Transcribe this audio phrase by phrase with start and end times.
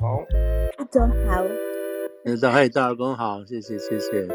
[0.00, 0.24] 好，
[0.78, 1.44] 大总好，
[2.40, 4.26] 大嗨，大公好，谢谢谢谢。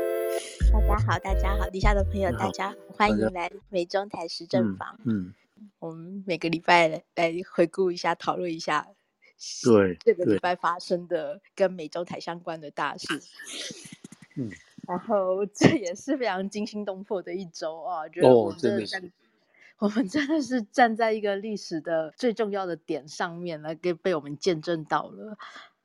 [0.72, 5.00] 大家好，大家好，底下的朋友大家好，欢迎来美中台时政房。
[5.06, 5.34] 嗯，
[5.80, 8.86] 我们每个礼拜来回顾一下，讨论一下，
[9.64, 13.08] 对，这个礼拜发生的跟美中台相关的大事。
[14.36, 14.52] 嗯，
[14.88, 19.12] 然后这也是非常惊心动魄的一周啊，觉得哦，真的是。
[19.78, 25.38] 我们真的是站在一个历史的最重要的点上面来给被我们见证到了，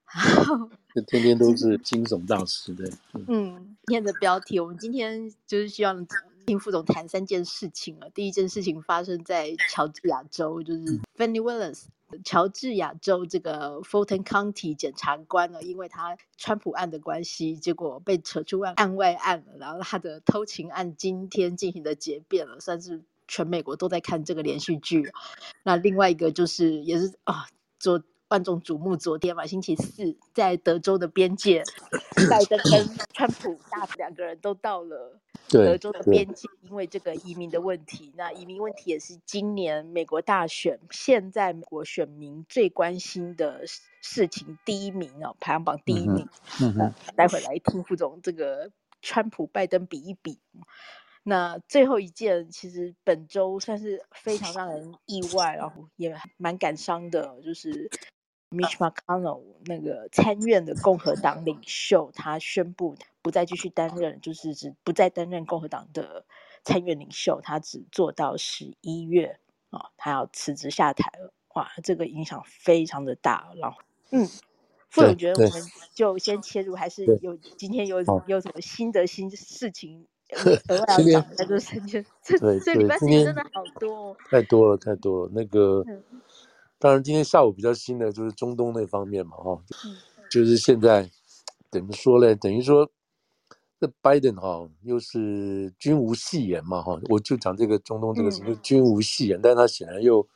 [1.08, 2.88] 天天都是惊悚大师的。
[3.26, 6.06] 嗯，今天的标题，我们今天就是希望
[6.46, 8.08] 听副总谈三件事情了。
[8.10, 11.86] 第一件事情发生在乔治亚州，就是 Fani Willis，
[12.24, 23.02] 乔治亚州这个 Fulton County 检察官呢，因为他川普案的关系，结果被扯出案案外案了，然后他的偷情案今天进行的结辩了，算是。
[23.30, 25.12] 全美国都在看这个连续剧，
[25.62, 27.46] 那另外一个就是也是啊，
[27.78, 31.62] 昨万众瞩目，昨天嘛，星期四在德州的边界，
[32.28, 38.12] 拜登跟 川普大两个人都到了德州的边界，因为这个移民的问题。
[38.16, 43.64] 那移民问题也是今年美国大选现在美国选民最关心的
[44.00, 46.28] 事情第一名哦，排行榜第一名。
[46.60, 48.70] 嗯哼，待会来听副总这个
[49.02, 50.38] 川普拜登比一比。
[51.30, 57.88] 那最后一件，其实本周算是非常让人意外，然后也蛮感伤的，就是
[58.50, 66.24] Mitch McConnell 那个参院的共和党领袖，他宣布不再继续担任，就是只不再担任共和党的
[66.64, 69.38] 参院领袖，他只做到十一月
[69.70, 71.32] 啊，他要辞职下台了。
[71.54, 73.52] 哇，这个影响非常的大。
[73.54, 73.78] 然后，
[74.10, 74.26] 嗯，
[74.88, 75.62] 副总觉得我们
[75.94, 80.08] 就先切入，还是有今天有有什么新的新事情？
[80.96, 81.24] 今天
[82.22, 85.32] 这这这礼拜事情真的好多，哦，太多了太多了。
[85.34, 85.84] 那个，
[86.78, 89.60] 当然今天下午比较新的就是中东那方面嘛，哈，
[90.30, 91.10] 就是现在
[91.70, 92.34] 怎么说呢？
[92.36, 92.90] 等于说
[93.80, 100.26] 这拜登哈又是军无戏言嘛，哈，我就讲这个中东这个什么军无戏言，但他显然又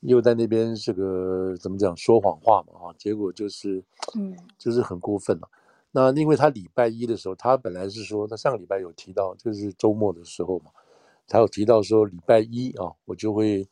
[0.00, 3.82] 又在那边这个怎么讲说谎话嘛，哈，结果就是
[4.14, 5.48] 嗯，就是很过分了。
[5.96, 10.70] 那因为他礼拜一的时候，他本来是说，他上个礼拜有提到，就是周末的时候嘛，
[11.26, 13.66] 他有提到说礼拜一啊，我就会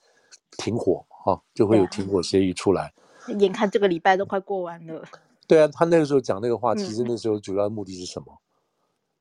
[0.57, 2.95] 停火啊，就会有停火协议出来。
[3.39, 5.05] 眼看这个礼拜都快过完了。
[5.47, 8.27] 对啊，他那个时候讲那个话，其实那时候主要的目的是什么？
[8.33, 8.41] 嗯、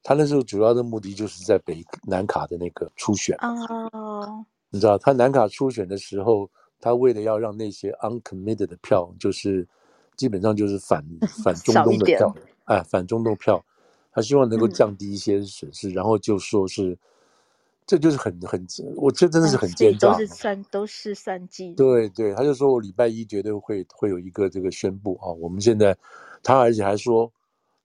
[0.01, 3.35] 他那时候主要的目的就是在北南卡的那个初选。
[3.41, 4.45] 哦。
[4.69, 6.49] 你知道，他南卡初选的时候，
[6.79, 9.67] 他为了要让那些 uncommitted 的票，就是
[10.15, 11.05] 基本上就是反
[11.43, 12.33] 反中东的票。
[12.65, 13.63] 哎，反中东票，
[14.11, 16.97] 他希望能够降低一些损失，嗯、然后就说是，
[17.85, 18.65] 这就是很很，
[18.95, 21.73] 我这真的是很奸诈，都是算都是算计。
[21.73, 25.97] 对对，他就说我礼拜一绝对会会有一个这个宣布啊，我们现在，
[26.41, 27.29] 他而且还说，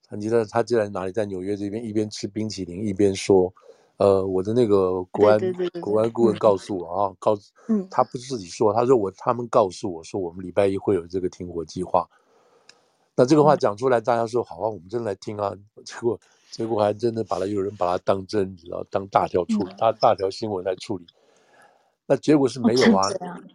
[0.09, 3.53] 他记得他在哪里，在纽约这边一边吃冰淇淋一边说，
[3.97, 5.41] 呃，我的那个国安
[5.81, 12.09] 国安顾问告诉我啊，告诉，嗯，他不是自己说，他说我他们告诉我说我们礼拜一会有这个停火计划。
[13.19, 15.53] 那这个话讲出来，大家说好啊，我们真的来听啊。
[15.85, 16.21] 结果，
[16.53, 21.05] 结果还真的把它有人把它当真，你知道当大条处理，大大条新闻来处理。
[22.07, 23.09] 那结果是没有啊，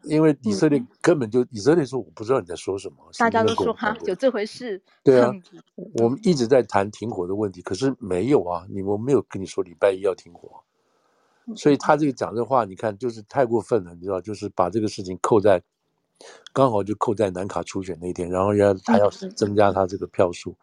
[0.04, 2.98] 因为以色列根本就以色列说我不知道你在说什么。
[3.18, 4.82] 大家都说哈，有这回事。
[5.02, 5.34] 对啊，
[5.94, 10.62] 我们一直在谈停火的问题，可是没有啊，你们没有跟你说礼拜一要停火，
[11.56, 15.64] 所以他这个讲这话，你看就是太过分了，你知道，就是把这个事情扣在。
[16.52, 20.54] 刚好就扣在南卡初选那一天，然后要他要增加他这个票数，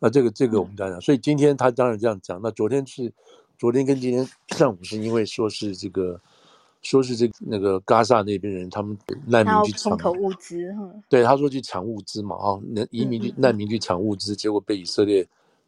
[0.00, 2.40] 那这个这个我们讲讲，所以今天他当然这样讲。
[2.42, 3.12] 那昨天是
[3.56, 6.20] 昨天跟今天上午是因为说是这个
[6.82, 10.74] 说是这个那个加萨那边人他们难民去抢物资，
[11.08, 15.24] 对，他说去抢物资嘛啊，那移民去难民去抢物资，结果被以色列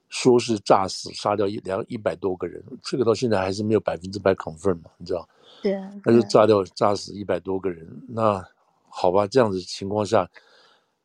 [0.08, 5.28] 说是炸死杀掉一两一百多个人，这个到现在还是没有百分之百 confirm 嘛，你知道？
[5.62, 8.44] 对，他就炸掉炸死一百多个人，那。
[8.96, 10.30] 好吧，这样子情况下，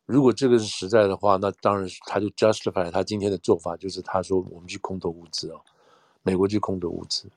[0.05, 5.59] 如果这个是实在的话，那当然他就 justify 他今天的做法，就是他说我们去空投物资哦，
[6.21, 7.27] 美国去空投物资。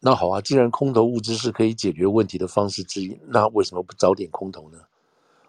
[0.00, 4.78] 那好啊，既然空投物资是可以解决问题的方式之一，那为什么不早点空投呢？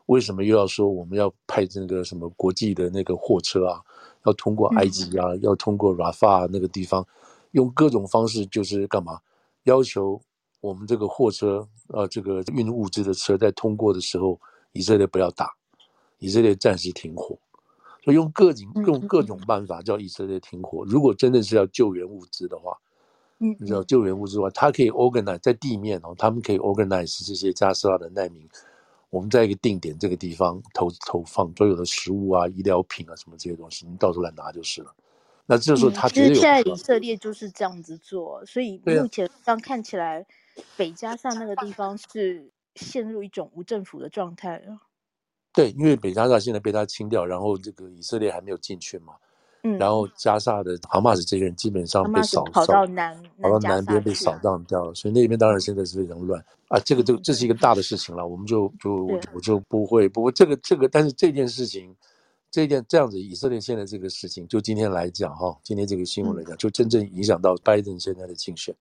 [0.06, 3.82] 为什么又要说我们要派那个什么国际的那个货车啊，
[4.26, 7.06] 要通过埃及啊，嗯、要通过 Rafah 那个地方，
[7.52, 9.20] 用各种方式就是干嘛？
[9.64, 10.22] 要求。
[10.62, 14.40] 我们这个货车，呃，这个运物资的车在通过的时候，
[14.74, 15.54] 以色列不要打，
[16.18, 17.38] 以色列暂时停火，
[18.04, 20.84] 所以用各种用各种办法叫以色列停火。
[20.86, 22.78] 如果真的是要救援物资的话，
[23.40, 28.48] 嗯，你知道救援物资的话，他可以 organize 在地面哦，他们可以 organize 这些加沙的难民
[29.10, 34.94] 我们在一个定点这个地方投投放所有的食物啊、医疗品啊什么这些东西，你到时候来拿就是了。
[35.48, 40.28] 那这时候他觉得、嗯、现在以色列就是这样子做，所以目前上看起来，
[40.78, 44.80] 北加萨那个地方是陷入一种无政府的状态了。
[45.52, 49.14] 对，因为北加萨现在被他清掉，然后这个以色列还没有进去嘛。
[49.64, 56.80] 嗯，然后加萨的哈马斯这些人基本上被扫跑到南跑到南边被扫荡掉了，所以那边当然现在是非常乱啊。
[56.80, 61.94] 这个就这是一个大的事情了，我们就就我我就不会不过这个这个，但是这件事情，
[62.50, 68.74] 这件这样子以色列现在这个事情，就今天来讲哈，今天这个新闻来讲，就真正影响到拜登现在的竞选。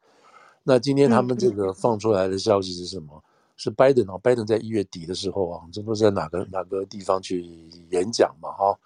[0.68, 3.24] 那今天他们这个放出来的消息是什么？
[3.56, 7.42] 是拜登啊，拜登在一月底的时候啊，这不是在哪个哪个地方去
[7.88, 8.78] 演讲嘛哈。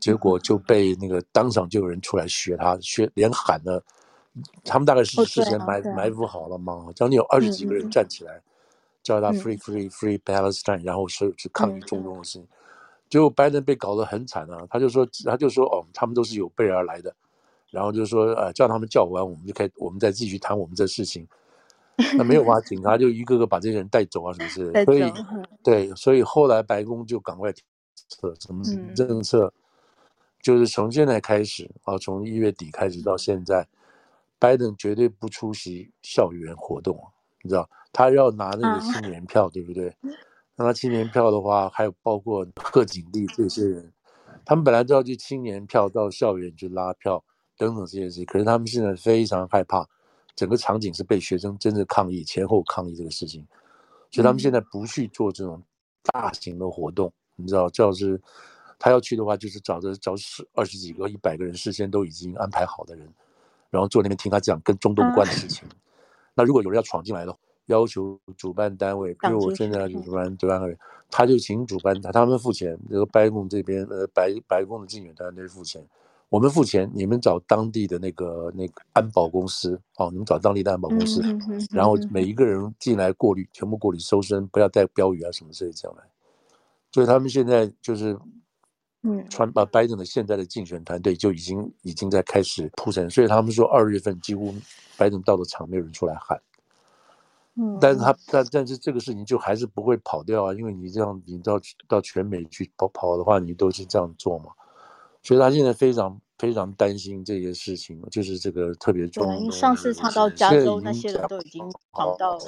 [0.00, 3.82] 结果就被那个当场就有人出来学他，学连喊了，
[4.64, 8.40] 他们大概是事先埋埋伏好了嘛，将近有二十几个人站起来，
[9.02, 12.46] 叫他 free free free Palestine，然后所有去抗议中东的事情。
[13.10, 17.12] 结果拜登被搞得很惨啊，他就说他就说哦，他们都是有备而来的，
[17.76, 21.28] 然后就说呃叫他们叫完，我们就开我们再继续谈我们这事情。
[22.16, 24.84] 那没有吧， 警察就一个个把这些人带走啊，是不是？
[24.86, 25.12] 所以
[25.62, 27.52] 对，所以后来白宫就赶快
[28.08, 28.64] 策什么
[28.94, 29.52] 政策。
[30.40, 33.66] 就是从现在开始啊，从一月底开始到现在，
[34.38, 36.98] 拜登绝对不出席校园活动，
[37.42, 39.94] 你知道，他要拿那个青年票，对不对？
[40.54, 43.92] 那他青年票的话，还有包括贺锦丽这些人，
[44.44, 47.24] 他们本来都要去青年票到校园去拉票
[47.56, 49.86] 等等这些事情，可是他们现在非常害怕，
[50.34, 53.46] 整个场景是被学生真正抗议前后抗议这个事情，
[54.10, 55.62] 所以他们现在不去做这种
[56.02, 58.20] 大型的活动，你知道，就是。
[58.78, 63.08] 他要去的话，就是找着找十二十几个、一百个人事先都已经安排好的人，
[63.70, 65.66] 然后坐那边听他讲跟中东无关的事情。
[66.36, 70.78] 那如果有人要闯进来的话，要求主办单位，比如我现在主办主办人，
[71.10, 75.82] 他就请主办他他们付钱，这个白宫这边呃白白宫的竞选团队付钱，
[76.28, 81.22] 我们付钱，你们找当地的那个那个安保公司哦，你们找当地的安保公司，
[81.70, 86.04] 然后每一个人进来过滤，全部过滤搜身，不要带标语啊什么之类这样来。
[86.90, 88.18] 所以他们现在就是。
[89.02, 94.52] 嗯，川把拜登的现在的竞选团队就已经已经在开始铺陈，所以他们说二月份几乎
[94.96, 96.40] 拜登到了场没有人出来喊。
[97.54, 104.46] 嗯，但是他但但是这个事情就还是不会跑掉啊，因为你这样你到到全美去跑跑的话，你都是这样做嘛。
[105.26, 109.36] 所以他现在非常非常担心这些事情，就是这个特别重。
[109.40, 112.38] 因为上次他到加州，那些人都已经跑到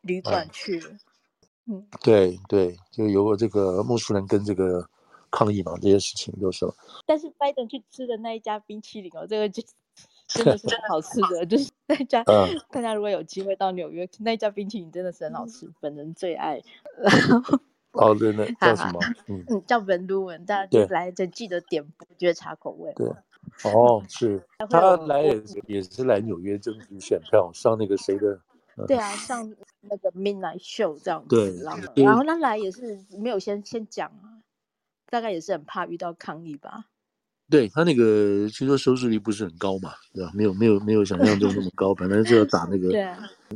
[0.00, 0.90] 旅馆去了。
[1.66, 4.88] 嗯，对对，就有这个穆斯林跟这个。
[5.36, 6.64] 抗议嘛，这些事情都是。
[7.04, 9.60] 但是拜登去吃的那一家冰淇淋哦，这个就
[10.28, 12.22] 真的是很好吃的，就是 那家。
[12.26, 12.56] 嗯。
[12.70, 16.62] 大家如果有机会到纽约，那家冰淇淋真的是很好吃，本人最爱。
[17.94, 19.00] 哦，对对， 叫什么？
[19.28, 21.84] 嗯，叫 Van Leeuwen，大家就来就记得点
[22.18, 22.92] 觉得茶口味。
[22.94, 23.06] 对。
[23.64, 24.42] 哦，是。
[24.70, 28.38] 他来也是也是来纽约争取选票，上那个谁的？
[28.86, 31.28] 对啊，上那个 Midnight Show 这样子。
[31.94, 32.04] 对。
[32.04, 34.42] 然后他来也是没有先先讲啊。
[35.10, 36.86] 大概也是很怕遇到抗议吧。
[37.50, 40.30] 对他那个，听说收视率不是很高嘛，对吧？
[40.34, 42.88] 没有没有没有想象中那么高，本来就要打那个。
[42.92, 43.00] 对。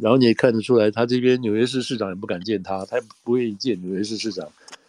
[0.00, 4.46] 然后你也看得出来，他这边纽约市市长也不敢见他，他也不愿意见纽约市市长。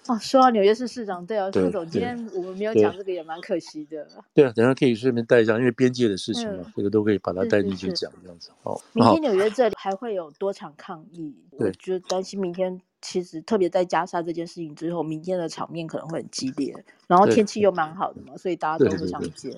[0.07, 4.07] 哦，说到纽约市市长，对啊，副总，今天我们没有讲这个，也蛮可惜的。
[4.33, 8.49] 对啊，等下可以顺便带一下，因为边界的事情嘛，这个都可以把它带进去讲，这样子。
[8.63, 8.79] 哦。
[8.93, 12.81] 明天纽约这里还会有多场抗议，我就担心明天。
[13.01, 16.73] 其实特别在加沙这件事情之后，明天的场面可能会很激烈，
[17.07, 19.49] 然后天气又蛮好的嘛，所以大家都会想接。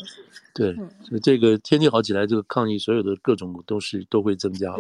[0.54, 4.76] 对，所以这个天气好起来，这个抗议所有的各种都是都会增加。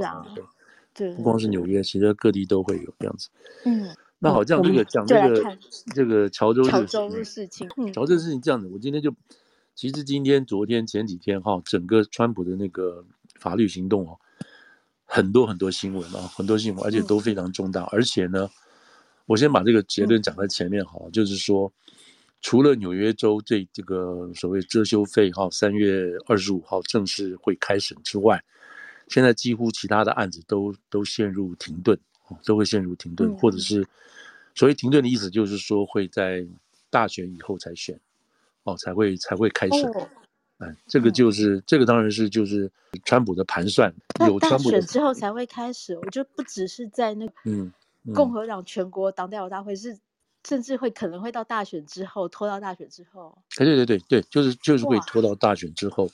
[0.93, 3.29] 对，不光是纽约，其实各地都会有这样子。
[3.65, 3.87] 嗯，
[4.19, 5.57] 那好，这样这个讲这个
[5.95, 9.11] 这个潮州潮州的事情，潮州事情这样子，我今天就
[9.73, 13.03] 其实今天、昨天、前几天哈，整个川普的那个
[13.39, 14.19] 法律行动哦。
[15.13, 17.81] 很多很多新闻啊，很多新闻，而且都非常重大。
[17.81, 18.49] 嗯、而且呢，
[19.25, 21.69] 我先把这个结论讲在前面好，嗯、就是说，
[22.41, 28.41] 除了纽约州这这个所谓遮羞费哈，三月二十五号正式会开审之外，
[29.09, 31.99] 现在几乎其他的案子都都陷入停顿，
[32.45, 33.85] 都会陷入停顿，嗯、或者是
[34.55, 36.47] 所谓停顿的意思，就是说会在
[36.89, 37.99] 大选以后才选，
[38.63, 39.91] 哦，才会才会开审。
[39.91, 40.07] 哦
[40.61, 42.71] 哎，这个就是、嗯、这个，当然是就是
[43.03, 43.91] 川普的盘算。
[44.19, 47.71] 有川普的大选之后才会开始，我就不只是在那个嗯，
[48.13, 49.97] 共和党全国党代表大会，是
[50.47, 53.35] 甚至会可能会到大选之后拖到大选之后。
[53.57, 56.07] 哎，对对对对，就是就是会拖到大选之后。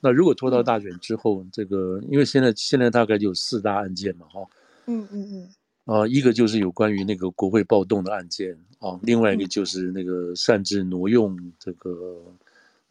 [0.00, 4.48] 那如果拖到大选之后，嗯、这个因为现在现在大概就有四大案件嘛，哈、哦，
[4.86, 5.48] 嗯嗯
[5.86, 12.20] 嗯，啊，一个就是有关于那个国会暴动的案件啊，另外一个就是那个擅自挪用这个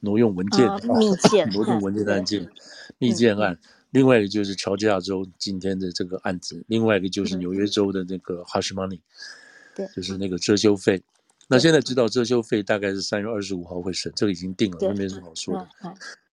[0.01, 2.47] 挪用文件、密 件、挪用文件的案件、
[2.97, 3.57] 密件案，
[3.91, 8.99] 另外一个就是乔治亚州今天的这个案子，另外一个就是纽约州的那个 Hush Money，
[9.73, 11.01] 对，就是那个遮羞费。
[11.47, 15.67] 那现在知道遮羞费大概是三月二十五号会审，这个已经定了，那没什么好说的。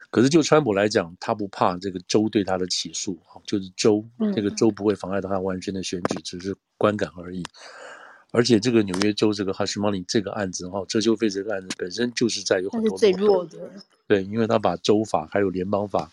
[0.09, 7.43] 可是就川普来讲，他不怕这个州对他的起诉，就是州这个州不会妨碍到他完全的选举，只是观感而已。
[8.31, 13.57] 而且这个纽约州这个 Hush Money 这个案子哈，遮羞费这个案子本身就是在有很多最弱的，
[14.07, 16.11] 对，因为他把州法还有联邦法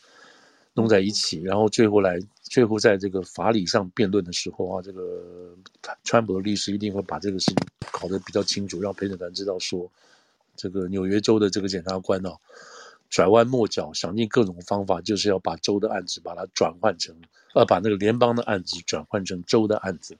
[0.74, 5.56] 弄在一起，然后最后来最后在这个法理上辩论的时候啊，这个
[6.04, 7.56] 川普的律师一定会把这个事情
[7.92, 9.90] 搞得比较清楚，让陪审团知道说，
[10.56, 12.30] 这个纽约州的这个检察官呢。
[13.16, 17.14] 拐弯抹角，想尽各种方法，就是要把州的案子把它转换成，
[17.54, 20.16] 呃，把那个联邦的案子转换成州的案子，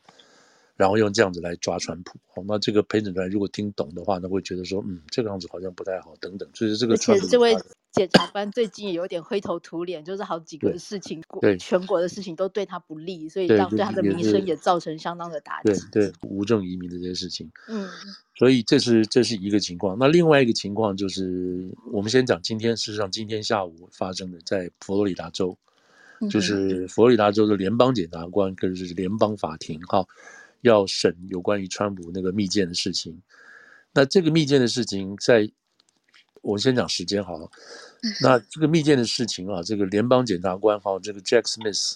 [0.76, 2.18] 然后用这样子来抓川普。
[2.34, 6.48] 好，那这个陪审团如果听懂的话，那会觉得说，嗯，这个样子好像不太好，等等。
[6.52, 7.56] 就是这个，而且这位
[7.92, 15.72] 检察官最近也有点灰头土脸，就是好几个事情，对全国的事情都对他不利，所以让对他的名声也造成相当的打击。
[15.92, 17.88] 对对，无证移民的这些事情，嗯。
[18.36, 25.56] 所以这是这是一个情况，那另外一个情况就是，我们先讲今天，事实上今天下午发生的，在佛罗里达州，
[26.28, 30.04] 就是佛罗里达州的联邦检察官跟是联邦法庭哈，
[30.64, 33.22] 要审有关于川普那个密件的事情。
[33.92, 35.52] 那这个密件的事情在，在
[36.42, 37.48] 我先讲时间好了。
[38.20, 41.94] 那这个密件的事情啊，这个联邦检察官哈，这个 Jack Smith，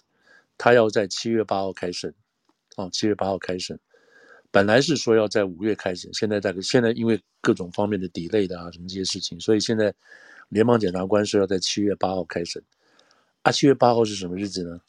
[0.57, 2.15] 他要在七月八号开审，
[2.77, 3.79] 啊，七月八号开审。
[4.51, 9.93] 本来是说要在五月开审，现在大概现在因为各种方面的 delay 的啊什么这些事情，所以现在
[10.51, 12.63] 联邦检察官是要在七月八号开审。
[13.43, 14.81] 啊，七月八号是什么日子呢？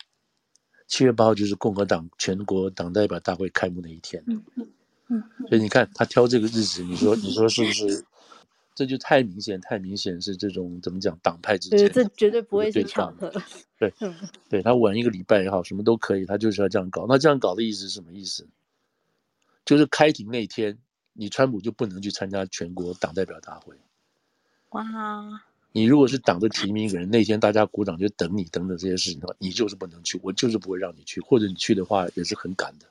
[0.89, 4.21] 七月八号就是共和党全国党代表大会开幕那一天。
[4.27, 4.67] 嗯嗯
[5.07, 5.23] 嗯。
[5.47, 8.03] 所以你看他挑这个日子，你说你说是不是？
[8.75, 11.79] 这就太明显，太明显是这种怎么讲党派之间？
[11.79, 13.29] 对，这绝对不会是巧合。
[13.77, 13.93] 对，
[14.49, 17.05] 对他晚一个礼拜也好，什么都可以，他就是要这样搞。
[17.07, 18.47] 那这样搞的意思是什么意思？
[19.65, 20.77] 就是开庭那天，
[21.11, 23.75] 你川普就不能去参加全国党代表大会。
[24.69, 25.43] 哇！
[25.71, 32.85] 你如果是党的提名人，那天大家鼓掌就等你等等这些事情的话，你就是不能去，我就是不会让你去，或者你去的话也是很赶的。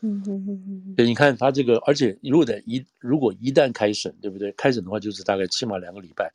[0.00, 0.94] 嗯嗯嗯嗯。
[0.94, 4.50] 对，你看他这个，而且如果在一如果一旦开审，对不对？
[4.52, 6.32] 开审的话就是大概起码两个礼拜。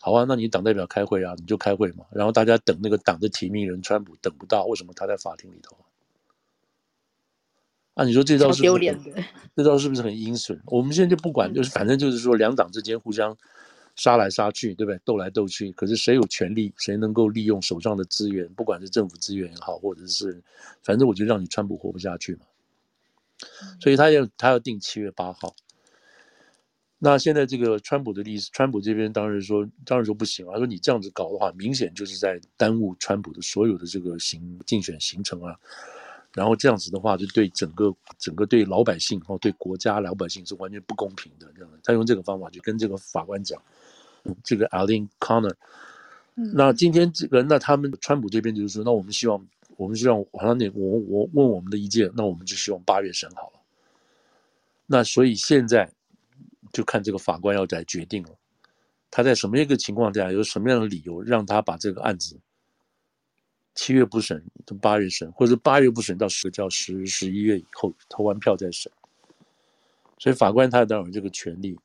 [0.00, 5.76] 好啊，那你党代表开会啊，你就开会嘛，然后大家等那个党的提名人川普等不到，为什么他在法庭里头？
[7.94, 9.14] 啊，你说这招是不是很
[9.54, 10.60] 这招是不是很阴损？
[10.66, 13.36] 我们现在就不管，就是反正就是说两党之间互相
[13.94, 15.00] 杀来杀去，对不对？
[15.04, 20.42] 斗来斗去，可是谁有权利，谁能够利用手上的资源，不管是政府资源也好，或者是
[20.82, 22.46] 反正我就让你川普活不下去嘛。
[23.80, 25.54] 所以他要他要定七月八号。
[26.98, 35.58] 那现在这个川普的意思，川普这边当然说，当然说不行啊，说你这样子搞的话，明显就是在耽误川普的所有的这个行竞选行程啊。
[36.34, 41.46] 然后这样子的话，就对整个整个对老百姓哦，对国家老百姓是完全不公平的。
[41.54, 43.62] 这样，他用这个方法去跟这个法官讲，
[44.24, 45.54] 嗯、这个 Aileen Connor。
[46.34, 49.46] 那今天这个，那他们川普这边就是说，那我们希望，
[49.76, 53.60] 我们希望，好像那我我问我们的意见，那我们就希望八月审好了。
[54.86, 55.90] 那所以现在
[56.72, 58.30] 就看这个法官要来决定了，
[59.10, 62.40] 他在什么一个情况下，有什么样的理由让他把这个案子。
[63.74, 68.90] 七月不审，到八月审，或者八月不审到十叫十十一月以后投完票再审。
[70.18, 71.78] 所以法官他当然有这个权利。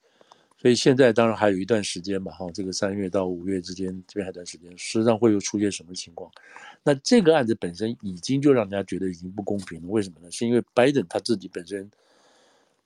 [0.59, 6.31] 所以现在当然还有一段时间吧，哈，这个三月到五月之间这边还有段时间，实际上会又出现什么情况？
[6.83, 9.87] 那这个案子本身已经就让人家觉得已经不公平了。
[9.87, 10.31] 为什么呢？
[10.31, 11.89] 是因为拜登他自己本身。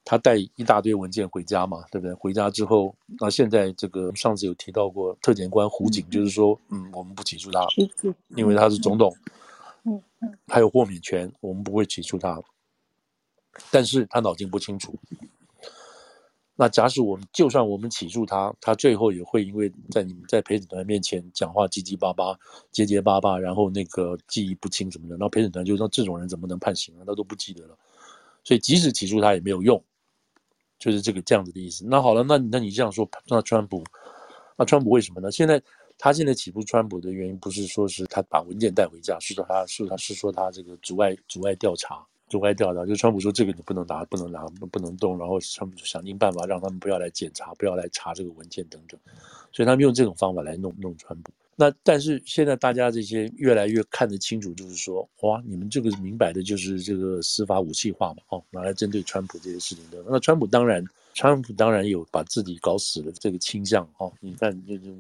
[0.04, 2.14] 他带一大堆文件回家嘛，对不对？
[2.16, 7.66] 回家之后，那现在这个上次有提到过，特检官胡锦就是说，嗯，我们不起诉他，
[8.36, 9.16] 因为他是总统，
[9.84, 12.42] 嗯嗯，他有豁免权，我们不会起诉他。
[13.70, 14.96] 但是他脑筋不清楚。
[16.56, 22.38] 那假使我们就算我们起诉他，他最后也会因为在你们在陪审团面前讲话叽叽巴巴、
[22.72, 27.04] 结结巴巴，然后那个记忆不清什么的，然后陪审团就说这种人怎么能判刑呢？
[27.06, 27.78] 他都不记得了。
[28.44, 29.84] 所以即使起诉他也没有用。
[30.82, 31.86] 就是这个这样子的意思。
[31.88, 33.84] 那好了，那那你这样说，那川普，
[34.58, 35.32] 那川普为什么呢？
[35.32, 35.62] 现在
[36.00, 42.84] 他现在起诉川普的原因，不是说是他把文件带回家，是说他是他是说他这个阻碍阻碍调查，阻碍调查。
[42.84, 49.00] 就川普说这个你不能拿，不能拿，不能动，然后川普就想尽办法让他们不要来检查，不要来查这个文件等等。
[49.52, 51.32] 所以他们用这种方法来弄弄川普。
[51.62, 60.04] 那但是现在大家这些越来越看得清楚，就是说，哇，你们这个明摆的就是这个司法武器化嘛，哦，拿来针对川普这些事情的。
[60.10, 64.52] 那川普当然，川普当然有把自己搞死了这个倾向，哦，你看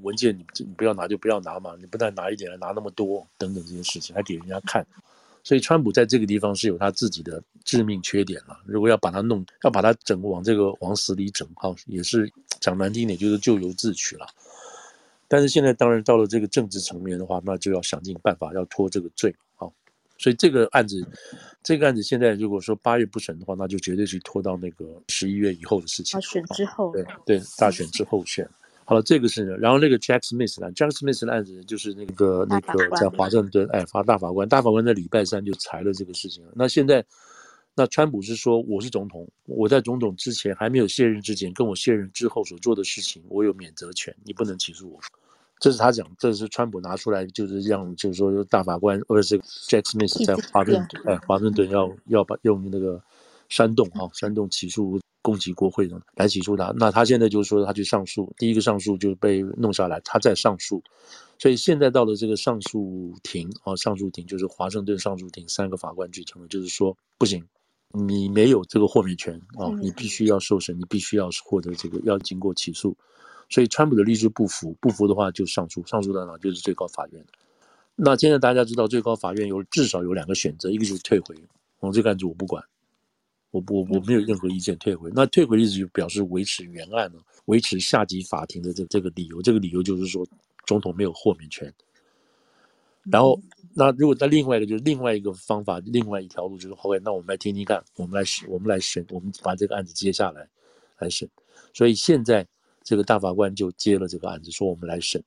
[0.03, 4.85] 文件你你不要拿就不要拿嘛，你不但拿一点，还拿那么多，等等这些事情还给人家看，
[5.43, 8.55] 所以川普在这个地方是有他自己的致命缺点了。
[8.67, 14.27] 如果要把他弄，要把他整往这个往死里整，哈，也是讲难听点，就是咎由自取了。
[15.31, 19.65] 但是现在当然到了这个政治层面的话，那就要想尽办法要脱这个罪啊。
[20.17, 21.01] 所以这个案子，
[21.63, 26.19] 这个案子现在如果说八月不审的话，那就绝对是拖到那个十一月以后的事情。
[26.19, 28.45] 大选之后，对对，大选之后选。
[28.83, 36.51] 好了，这个是，然后那个 Jack Smith 呢，Jack Smith 的案子就是那个那个在华盛顿，哎，发大法官，大法官在礼拜三就裁了这个事情了。
[36.53, 37.05] 那现在。
[37.73, 44.99] 那川普是说，我是总统，我在总统之前还没有卸任之前，跟我卸任之后所做的事情，我有免责权，你不能起诉我。
[45.61, 52.99] 这是他讲，这是川普拿出来，就是让，就是说大法官，或者是 Jack Smith 在华盛顿，哎，华盛顿要要把用那个
[53.47, 56.73] 煽动哈，煽动起诉攻击国会的来起诉他。
[56.75, 60.81] 那他现在就是说他去上诉，第一个上诉就被弄下来，他再上诉，
[61.37, 67.45] 所以现在到了这个上诉庭啊，上诉庭就是华盛顿上诉庭三个法官组成的，就是说不行。
[67.93, 72.95] 你没有这个豁免权啊，你必须要受审，你必须要获得这个要经过起诉，
[73.51, 77.23] 所以川普的律师不服，不服的话就上诉，上诉到哪就是最高法院。
[77.95, 81.35] 那现在大家知道最高法院有至少有两个选择，一个就是退回，
[81.79, 82.63] 我这个案子我不管，
[83.51, 85.11] 我不我没有任何意见退回。
[85.13, 90.25] 那退回的意思就表示维持原案了，维持下级法庭的这这个理由，这个理由就是说
[90.65, 91.71] 总统没有豁免权，
[93.03, 93.39] 然后。
[93.73, 100.45] 那如果在另外一个就是另外一个方法，另外一条路就是，OK，那我们来听听看，我们来审，我们来审，我们把这个案子接下来
[100.99, 101.29] 来审。
[101.73, 102.45] 所以现在
[102.83, 105.23] 这个大法官就接了这个案子，说我们来审。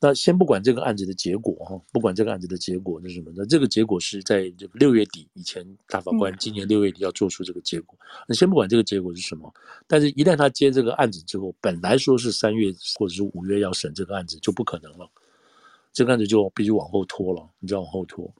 [0.00, 7.98] 那先不管这个案子的结果哈，不管这个案子的结果是什么，那这个结果是在这个六月底以前，大法官今年六月底要做出这个结果。
[8.28, 9.50] 那先不管这个结果是什么，
[9.86, 15.08] 但是一旦他接这个案子之后，本来说是三月或者是五月要审这个案子，就不可能了。
[15.90, 18.30] 这个案子就必须往后拖了，你知道往后拖，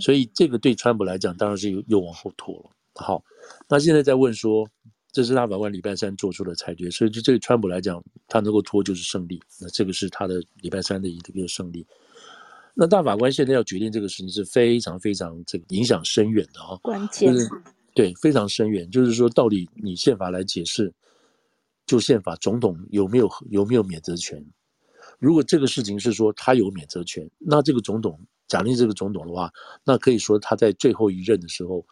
[0.00, 2.70] 所以这个对川普来讲当然是又又往后拖了。
[2.94, 3.22] 好，
[3.68, 4.66] 那现在在问说，
[5.12, 9.40] 这是大法官礼拜三做出的裁决，所以就对川普来讲，他能够拖就是胜利。
[9.60, 11.86] 那这个是他的礼拜三的一个胜利。
[12.74, 17.46] 那大法官现在要决定这个事情是非常非常这个影响深远的啊，关键、就是、
[17.94, 20.90] 对非常深远，就是说到底你宪法来解释，
[21.84, 24.42] 就宪法总统有没有有没有免责权？
[25.18, 29.52] 如果这个事情是说他有免责权，那这个总统，假定这个总统的话，
[29.84, 31.84] 那可以说他在最后一任的时候，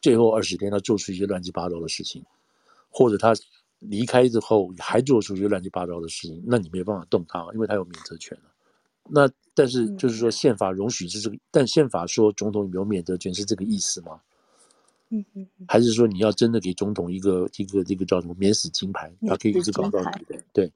[0.00, 2.24] 最后二十天他做出一些乱七八糟的事情，
[2.96, 3.34] 或者他
[3.80, 8.44] 离开之后还做出一些乱七八糟的事情，那你没有办法动他，因为他有免责权了。
[9.10, 14.20] 那但是就是说宪法容许是这个，但宪法说总统有免责权是这个意思吗？
[15.10, 20.40] 嗯嗯，还是说你要真的给总统一个一个这个叫什么免死金牌，他可以一直搞到底的？
[20.52, 20.72] 对。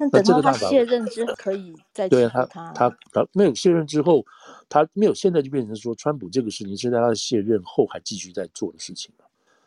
[0.00, 2.96] 那等到他卸任之后，可以再对他他
[3.32, 4.24] 没有卸任之后，
[4.68, 9.12] 他没有现在就变成说，川普这个事情是在他卸任后还继续在做的事情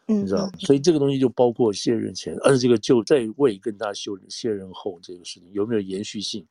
[0.06, 6.46] 你知道，所以这个东西就包括卸任前，而这个就在位跟他修卸任后这个事情有没有延续性？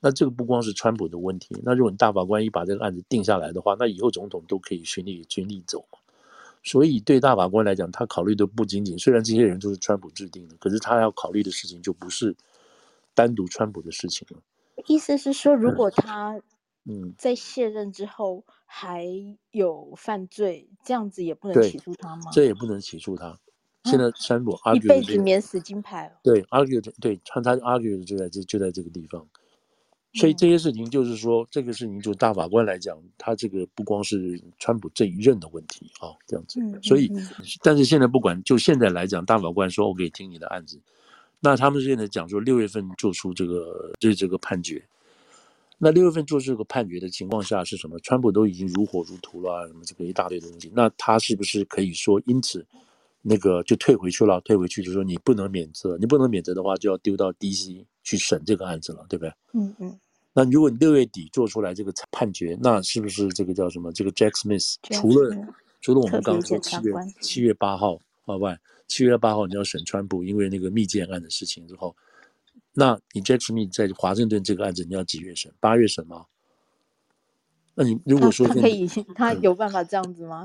[0.00, 5.98] 那这个不光是川普的问题，那如果你大法官一把这个案子定下来的话，那以后总统都可以循例循例走嘛。
[6.62, 12.34] 所以对大法官来讲，他考虑的不仅仅虽然这些人都是川普制定的，可是他要考虑的事情就不是。
[13.16, 14.42] 单独川普的事情了，
[14.88, 16.36] 意思是说，如果他
[16.86, 19.06] 嗯在卸任之后还
[19.50, 22.30] 有犯罪，嗯、这样子也不能起诉他吗？
[22.32, 23.38] 这也不能起诉他。
[23.84, 26.10] 现在川普 argue 一辈子免死金牌。
[26.22, 29.26] 对，argue 对，他他 argue 就在这就在这个地方。
[30.14, 36.60] 所以这些事情就是说，嗯、这个事情就大法官来讲，他这个不光是川普这一任的问题啊，这样子。
[36.60, 37.20] 嗯、所以，嗯、
[37.62, 40.80] 但是现在不管就现在来讲，大法官说我可以听你的案子。
[41.40, 44.82] 那他们现在讲说六月份做出这个对这个判决，
[45.78, 47.98] 那六月份做这个判决的情况下是什么？
[48.00, 52.64] 川普都已经如火如荼了，什么这个一大堆的东西，那他是不是可以说因此
[53.22, 54.40] 那个就退回去了？
[54.42, 57.84] 退回去就说你不能免责，你不能免责的话就要丢到 D.C.
[58.02, 59.32] 去审这个案子了，对不对？
[59.52, 59.98] 嗯嗯。
[60.32, 63.92] 那如果你六月底做出来这个判决，那是不是这个叫什么？
[63.92, 65.36] 这个 Jack Smith 除了
[65.80, 68.58] 除了我们刚刚说七月七月八号好外。
[68.86, 71.96] 七月八号你要审川普，因为那个密件案的事情之后，
[72.74, 75.52] 那你 Jack Smith 在华盛顿这个案子你要几月审？
[75.60, 76.26] 八月审吗？
[77.74, 80.44] 那你如果说他，他可以， 他有办法这样子吗？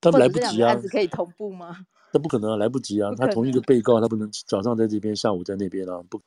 [0.00, 0.70] 他来不及啊。
[0.70, 1.86] 案子可以同步吗？
[2.12, 3.10] 那不可能啊，来不及啊。
[3.16, 6.20] 他同一个被告，他不能早上在这边，下午在那边啊，不。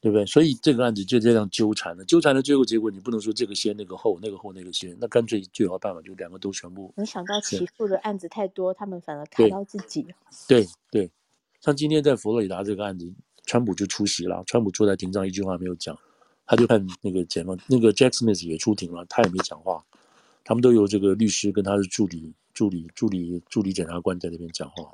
[0.00, 0.26] 对不对？
[0.26, 6.92] 所以这个案子就这样纠缠了，纠缠的最后结果，你不能说这个先那个后，那个后那个先，那干脆最好办法就两个都全部。
[6.96, 10.04] 没想到起诉的案子太多，他们反而卡到自己。
[10.48, 11.08] 对对，
[11.60, 13.14] 像今天在佛罗里达这个案子，
[13.46, 15.98] 川普就出席了，川普坐在庭上一句话没有讲，
[16.46, 19.84] 他就看那个检方，那个 Jack Smith 也出庭了，他也没讲话，
[20.44, 24.92] 他们都有这个律师跟他的助理、助理、助理、助理检察官在那边讲话，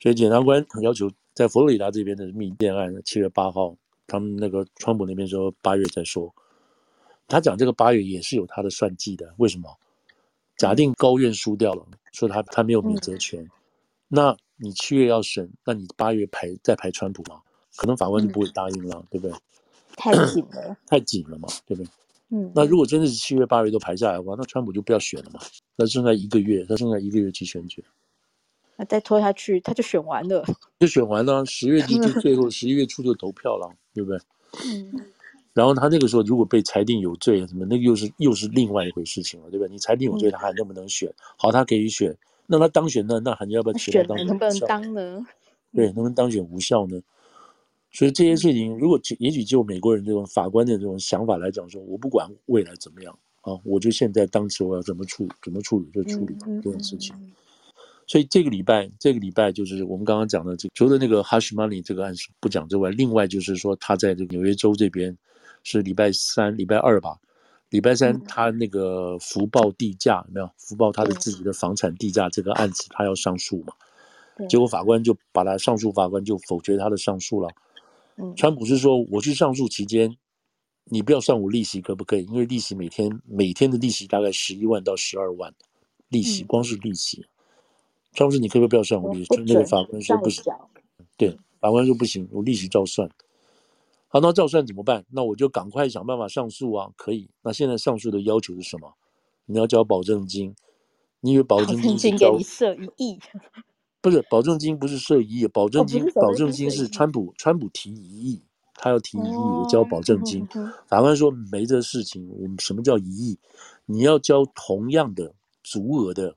[0.00, 3.76] 所以检察官要求在佛罗里达这边的密电案七月八号。
[4.08, 6.32] 他们那个川普那边说八月再说，
[7.26, 9.34] 他讲这个八月也是有他的算计的。
[9.38, 9.68] 为什么？
[10.56, 13.44] 假定高院输掉了，说他他没有免责权，
[14.06, 17.42] 那你七月要审，那你八月排再排川普嘛？
[17.76, 19.36] 可能法官就不会答应了，对不对？
[19.96, 21.90] 太紧了，太紧了嘛，对不对？
[22.30, 22.50] 嗯。
[22.54, 25.40] 那如果真的是七月八月都排下来的话，那川普就不要选了嘛？
[25.76, 27.84] 那剩下一个月，他剩下一个月去选举。
[28.76, 30.44] 那再拖下去，他就选完了，
[30.78, 31.46] 就选完了。
[31.46, 34.18] 十月底就 最后十一月初就投票了，对不对？
[34.64, 34.92] 嗯。
[35.54, 39.72] 然后他那个时候如果被裁定有罪，什么那个又是又是另外一回事情了，对不对？
[39.72, 41.10] 你裁定有罪，他还能不能选？
[41.38, 42.14] 好，他可以选。
[42.46, 43.18] 那他当选呢？
[43.24, 43.92] 那还要不要选？
[43.92, 45.26] 选能不能当呢？
[45.74, 47.00] 对，能不能当选无效呢？
[47.96, 57.16] 所以这些事情，如果也许就美国人这种法官的这种想法来讲，说我不管未来怎么样啊，我就现在当时我要怎么处怎么处理就处理这种事情。
[58.06, 65.16] 所以这个礼拜，这个礼拜就是我们刚刚讲的，这除了那个 Hush Money 这个案子不讲之外，另外就是说他在这个纽约州这边
[65.64, 67.16] 是礼拜三、礼拜二吧，
[67.70, 70.50] 礼拜三他那个福报地价有没有？
[70.58, 73.72] 福报他的自己的房产地价这个案子，他要上诉嘛？
[74.50, 77.48] 结果法官就把他上诉法官就否决他的上诉了。
[78.36, 80.16] 川普是说，我去上诉期间，
[80.84, 82.24] 你不要算我利息可不可以？
[82.24, 85.54] 因为利息每天每天的利息大概十一万到十二万，
[86.08, 87.26] 利息光是利息。
[88.12, 89.36] 川普说你可不可以不要算我利息？
[89.46, 90.42] 那个法官说不行。
[91.16, 93.10] 对，法官说不行，我利息照算。
[94.08, 95.04] 好，那照算怎么办？
[95.10, 96.90] 那我就赶快想办法上诉啊！
[96.96, 97.28] 可以。
[97.42, 98.94] 那现在上诉的要求是什么？
[99.44, 100.54] 你要交保证金。
[101.20, 102.16] 你以为保证金？
[102.16, 103.18] 给你设一亿？
[104.06, 108.40] 不是，保证金不是设一亿，保证金保证金是川普川普提一亿，
[108.76, 110.46] 他要提一亿，我交保证金。
[110.86, 113.36] 法官说没这事情，我们什么叫一亿？
[113.84, 116.36] 你要交同样的足额的。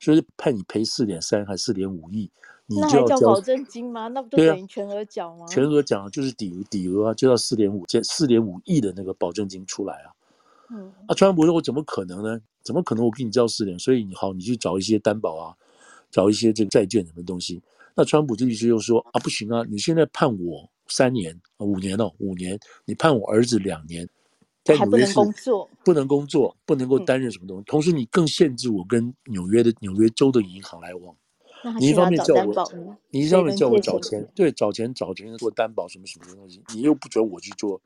[0.00, 2.30] 所以判你赔四点三还是四点五亿，
[2.64, 4.08] 你就要交，交保证金吗？
[4.08, 5.44] 那不就等于全额缴吗？
[5.44, 10.08] 啊、全额缴就是底底额啊，就要四点五，这四点五亿的那个保证金出来啊。
[10.70, 12.40] 嗯，啊，川普说我怎么可能呢？
[12.62, 13.78] 怎么可能我给你交四点？
[13.78, 15.54] 所以你好，你去找一些担保啊，
[16.10, 17.62] 找一些这个债券什么东西。
[17.94, 24.08] 那川普这律师又说啊，不行啊，你现在判我三年啊，五年哦，五年，你判我儿子两年。
[24.62, 27.62] 在纽约市不能工作，不能工作，不能够担任什么东西。
[27.62, 31.16] 嗯、同时，你更限制我跟纽约的纽约州的银行来往。
[31.78, 32.72] 你一方面叫我，
[33.10, 37.80] 你一方面叫我找钱，对，找钱找钱做担保什么什么东西，你又不准我去做，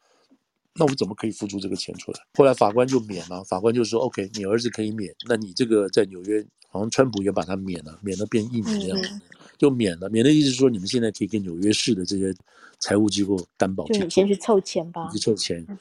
[0.74, 2.18] 那我怎么可以付出这个钱出来？
[2.34, 9.20] 后来法官就免了，法官就说：“OK，你儿子可以免，那你这个在纽约，好像川普也把他免了，免了变一年这样子，嗯、
[9.56, 10.10] 就免了。
[10.10, 12.34] 免的意思是说，你们现在可以跟纽约市的这些
[12.80, 15.64] 财务机构担保钱，就你先去凑钱吧，你去凑钱。
[15.68, 15.78] 嗯”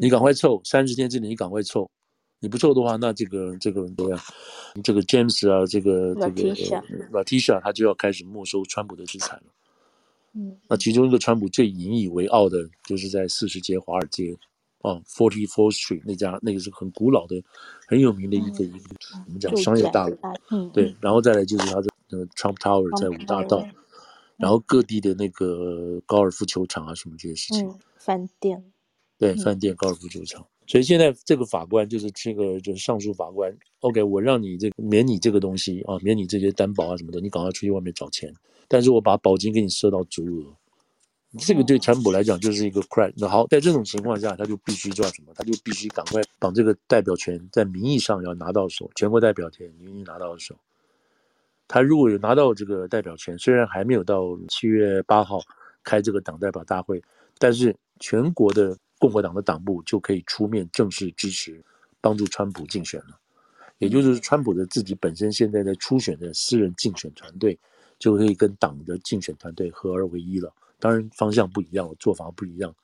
[0.00, 1.90] 你赶快凑，三十天之内你赶快凑，
[2.40, 4.20] 你不凑的话，那这个这个怎么样？
[4.84, 6.54] 这个 James 啊，这个这个
[7.10, 9.44] Latisha，他就要开始没收川普的资产了。
[10.34, 14.36] 嗯，那其中一个川普最引以为傲的，就是在四十街华尔街，
[14.80, 17.42] 哦，Forty Fourth Street 那家那个是很古老的、
[17.86, 18.78] 很有名的一个一个
[19.26, 20.16] 我们讲商业大楼。
[20.50, 23.66] 嗯，对，然后再来就是他的那个 Trump Tower 在五大道，
[24.36, 28.64] 然后各地的那个高尔夫球场啊什么这些事情，饭店。
[29.18, 38.32] 对，饭店、高尔夫球场，所以现在这个法官就是这个就是上诉法官，OK，我让你这个免你这个东西啊，免你这些担保啊什么的，你赶快出去外面找钱，
[38.68, 40.54] 但是我把保金给你设到足额，
[41.38, 43.12] 这个对川普来讲就是一个 crack。
[43.16, 45.32] 那好，在这种情况下，他就必须做什么？
[45.34, 50.56] 他就必须赶快把这个代表权在名义上要拿到手，全国代表权名义拿到手。
[51.66, 55.40] 他如果有拿到这个代表权，虽然还没有到七月八号
[55.82, 57.02] 开这个党代表大会，
[57.38, 58.76] 但是全国的。
[59.00, 61.62] 共和党的党部就可以出面正式支持，
[62.00, 63.16] 帮助川普竞选了。
[63.78, 67.56] 也就是川普的自己本身现在在初选的私人竞选团队，
[67.96, 70.52] 就可以跟党的竞选团队合而为一了。
[70.78, 72.74] 当然方向不一样，做法不一样，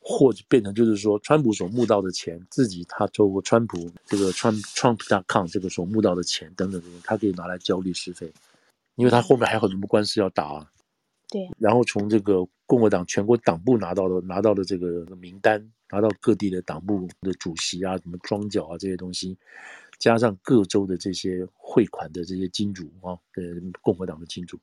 [0.00, 8.32] 或者变成就是说，川普所募到的钱，自己他透过川普这个 Trump Trump.com 这个所募到的钱等等等等，他可以拿来交律师费，
[8.96, 10.70] 因为他后面还有很多官司要打啊。
[11.30, 19.36] 对，然后从这个共和党全国党部拿到的拿到的这个名单，拿到各地的党部的主席啊，什么庄脚啊这些东西，
[19.98, 23.42] 加上各州的这些汇款的这些金主啊，呃，
[23.82, 24.58] 共和党的金主，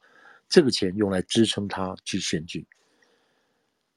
[0.47, 2.65] 这个钱用来支撑他去选举。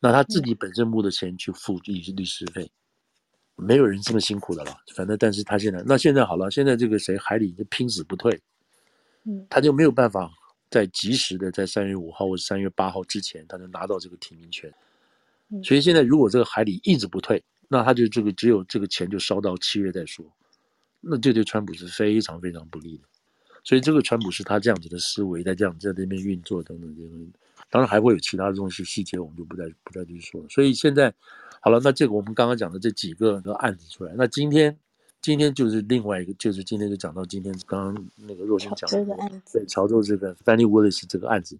[0.01, 2.71] 那他自己本身募的钱去付律律师费，
[3.57, 4.77] 没有人这么辛苦的了。
[4.95, 8.41] 反正，但是他现在，那现在好了，现在这个谁海里就拼死不退，
[9.25, 10.31] 嗯，他就没有办法
[10.71, 14.73] 在及时的在三月五号或者三月八号之前，他能拿到这个提名权。
[15.65, 20.25] 所以现在如果这个海里一直不退，那他就这个只有这个钱就烧到七月再说，
[21.01, 23.05] 那这对川普是非常非常不利的。
[23.69, 27.31] 所以这个川普是他这样子的思维，在这样在那边运作等等这些东西。
[27.69, 30.47] 当然还会有其他的东西细节，我们就不再不再去说了。
[30.49, 31.13] 所以现在
[31.61, 34.75] 好了，那这个我们刚刚讲的这几个的案子出来，那今天
[35.21, 41.55] 今天就是另外一个，就是今天就讲到今天刚刚那个若星讲的案子，对，乔州这个 Fanny Willis 这个案子，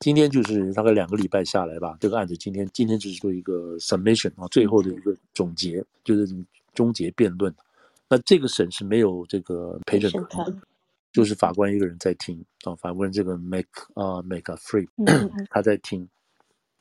[0.00, 6.28] 今天就是大概两个礼拜下来吧，这个案子今天今天就是做一个 submission 啊，最后的一个总结，就是
[6.74, 7.54] 终结辩论。
[8.08, 10.60] 那这个审是没有这个陪审团。
[11.12, 14.88] 就是法官一个人在听啊，法官这个 Make 啊 McAfee
[15.50, 16.08] 他在听。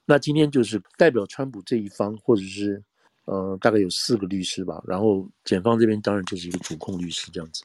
[0.06, 2.82] 那今天就是代表川普这一方，或者是
[3.26, 7.64] 呃大概有四个律师吧，然后检方这边当然就是一个主控律师这样子。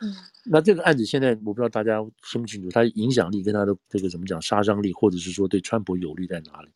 [0.00, 6.70] 嗯，那这个案子现在我不知道大家清不清楚，它影响力跟它的这个怎么讲杀伤力，或者是说对川普有利在哪里？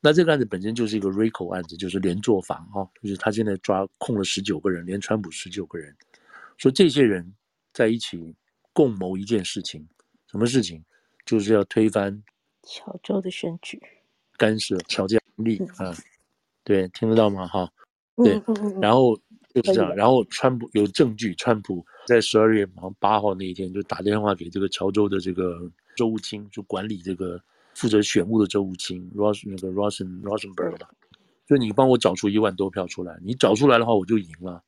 [0.00, 5.94] 那这个案子本身就是一个 RICO 案子，就是连坐法啊，就是他现在抓控了十九个人，连川普十九个人，
[6.58, 7.34] 说这些人
[7.72, 8.34] 在一起。
[8.72, 9.86] 共谋一件事情，
[10.30, 10.84] 什么事情？
[11.24, 12.22] 就是要推翻
[12.64, 13.80] 乔州的选举，
[14.36, 15.94] 干涉乔治亚利啊，
[16.64, 17.46] 对，听得到吗？
[17.46, 17.70] 哈，
[18.16, 19.16] 对，嗯嗯嗯、然后
[19.54, 27.40] 就是这样，然后川普有证据，川普在十二月好像八号那一天就打电话给这个乔州的这个州务卿，就管理这个
[27.74, 30.90] 负责选务的州务卿 Ros 那个 Rosen Rosenberg 吧，
[31.46, 34.64] 就你帮我找出一万多票出来，你找出来的话我就赢了。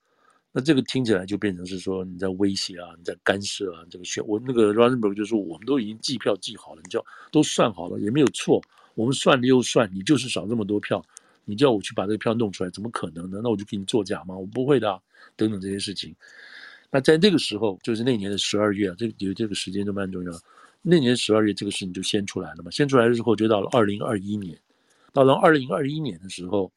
[0.56, 8.62] 那这个听起来就变成是说你在威胁啊，你在干涉啊，这个选我那个 Rosenberg 就说我们都已经计票计好了，你叫都算好了也没有错，
[8.94, 11.04] 我们算了又算，你就是少这么多票，
[11.44, 13.40] 你叫我去把这个票弄出来，怎么可能呢？
[13.42, 14.36] 那我就给你作假吗？
[14.36, 15.02] 我不会的，
[15.34, 16.14] 等等这些事情。
[16.88, 20.30] 那在那个时候，就是那年的十二月啊，这个有这个时间就蛮重要。
[20.82, 24.56] 那年十二月这个事情就先出来了嘛，先出来的时候就到了二零二一年，
[25.12, 26.70] 到了二零二一年的时候。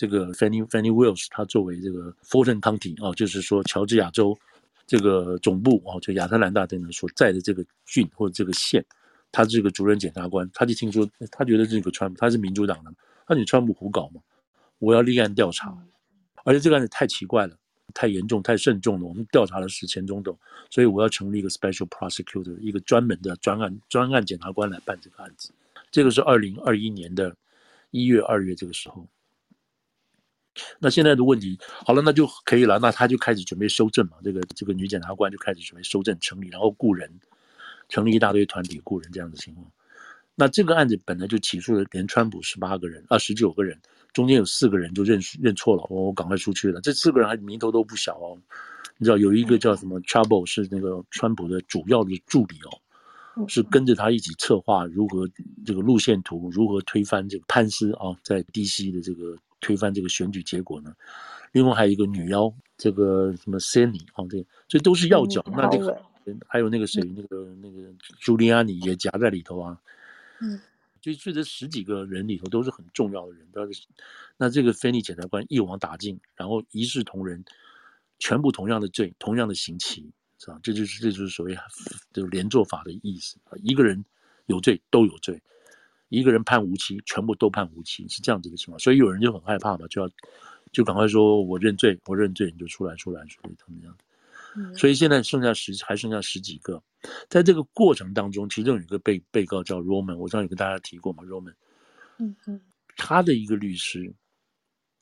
[0.00, 4.34] 这个 Fannie Fannie Willis，他作为这个 Fulton County 啊，就是说乔治亚州
[4.86, 8.82] 这个总部啊，就亚特兰大等等所在的这个郡或者这个县，
[9.30, 12.90] 他这个主任检察官，他就听说，他觉得这个川普他是民主党的，
[13.28, 14.22] 那你川普胡搞嘛，
[14.78, 15.76] 我要立案调查，
[16.44, 17.54] 而且这个案子太奇怪了，
[17.92, 20.34] 太严重，太慎重了，我们调查的是前总统，
[20.70, 25.52] 所以我要成立一个 Special Prosecutor，一个专门的专案专案检察官来办这个案子。
[25.90, 27.36] 这个是二零二一年的
[27.90, 29.06] 一月、二月这个时候。
[30.78, 32.78] 那现在的问题好了，那就可以了。
[32.78, 34.16] 那他就开始准备收证嘛。
[34.24, 37.10] 这个这个女检察官就开始准备收证成立，然后雇人，
[37.88, 39.66] 成立一大堆团体雇人这样的情况。
[40.34, 43.78] 那这个案子本来就起诉了连川普十八个人啊，十九个人，
[44.14, 46.80] 中间有四个人就认认错了，我、哦、赶快出去了。
[46.80, 48.38] 这四个人还名头都不小哦。
[48.96, 52.56] 你知道有一个叫什么 Trouble 是那个川普的主要的助理
[53.36, 55.28] 哦，是跟着他一起策划如何
[55.66, 59.36] 这个路线图，如何推翻这个潘斯啊，在 DC 的这个。
[59.60, 60.94] 推翻这个选举结果呢？
[61.52, 65.42] 另外还有一个女妖，这个什么 Sandy 啊，这这都是要角。
[65.46, 66.00] 嗯、那这个
[66.46, 69.80] 还有那个谁，嗯、那个那个朱利安尼也夹在里头啊。
[70.40, 70.60] 嗯，
[71.00, 73.48] 就就这十几个人里头都是很重要的人。
[73.52, 73.82] 但是
[74.36, 77.44] 那这个 Fannie 检察官一网打尽，然后一视同仁，
[78.20, 80.60] 全部同样的罪，同样的刑期，是吧？
[80.62, 81.58] 这就是这就是所谓
[82.12, 83.58] 这个连坐法的意思啊。
[83.62, 84.04] 一个人
[84.46, 85.42] 有罪都有罪。
[86.10, 90.10] 一个人判无期，全部都判无期，是这样子的情况，所以有人就很害怕嘛，就要
[90.72, 93.96] 就赶快说，我认罪，我认罪，你就出来，出来，出来，他们这样。
[94.56, 96.82] 嗯，所以现在剩下十，还剩下十几个，
[97.28, 101.54] 在这个过程当中，其中有一个被被告叫 Roman，我上次有跟大家提过嘛，Roman，
[102.18, 102.60] 嗯嗯，
[102.96, 104.12] 他的一个律师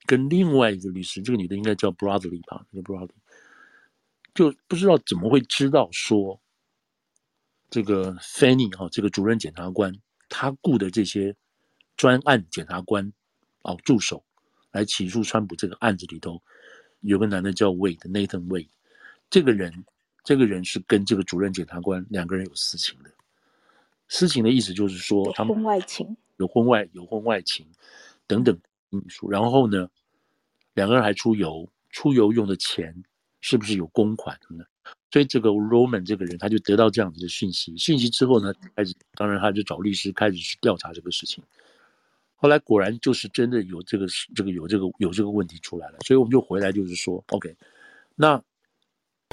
[0.05, 3.09] 跟另外一个律师，这个女的应该叫 Broadley 吧，那个 Broadley，
[4.35, 6.39] 就不知道怎么会知道说
[7.71, 9.91] 这个 Fanny 哈，这个主任检察官。
[10.29, 11.35] 他雇的这些
[11.97, 13.13] 专案检察官
[13.63, 14.25] 哦，助手
[14.73, 16.41] 来起诉川普这个案子里头，
[17.01, 18.69] 有个男的叫 Wade，Nathan Wade，
[19.31, 19.85] 这个人，
[20.23, 23.11] 这个人是跟这个主任检察官两个人有私情的。
[24.09, 27.67] 私情的意思就是说，他们婚外情，有婚外有婚外情
[28.27, 28.59] 等等
[28.91, 29.31] 因素。
[29.31, 29.89] 然后呢，
[30.75, 33.05] 两个人还出游，出游用的钱
[33.41, 34.65] 是不是有公款呢？
[35.11, 37.75] 所以这个 Roman 这个人，他就得到这样子的讯息。
[37.79, 41.43] 讯息之后呢，开始当然他就找律师开始去调查这个事情。
[42.37, 45.99] 后来果然就是真的有这个这个有这个有这个问题出来了。
[46.07, 47.57] 所以我们就回来就是说，OK，
[48.15, 48.41] 那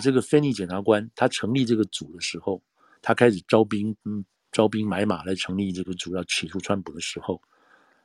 [0.01, 2.61] 这个 Fannie 检察官他成立这个组的时候，
[3.01, 7.41] 他开始招兵，嗯，招兵买马来成立这个组要起诉川普的时候，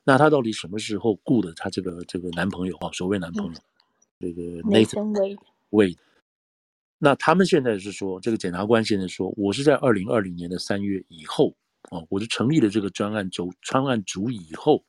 [0.03, 2.91] 那他到底什么时候雇的他这个这个男朋友啊？
[2.93, 3.63] 所谓男朋友，嗯、
[4.19, 5.39] 这个 Nathan
[5.71, 5.97] Wade。
[7.03, 11.57] 那他们现在是说，这个检察官现在说，我是在二零二零年的三月以后
[11.89, 14.85] 啊，我就成立了这个专案组，专案组以后，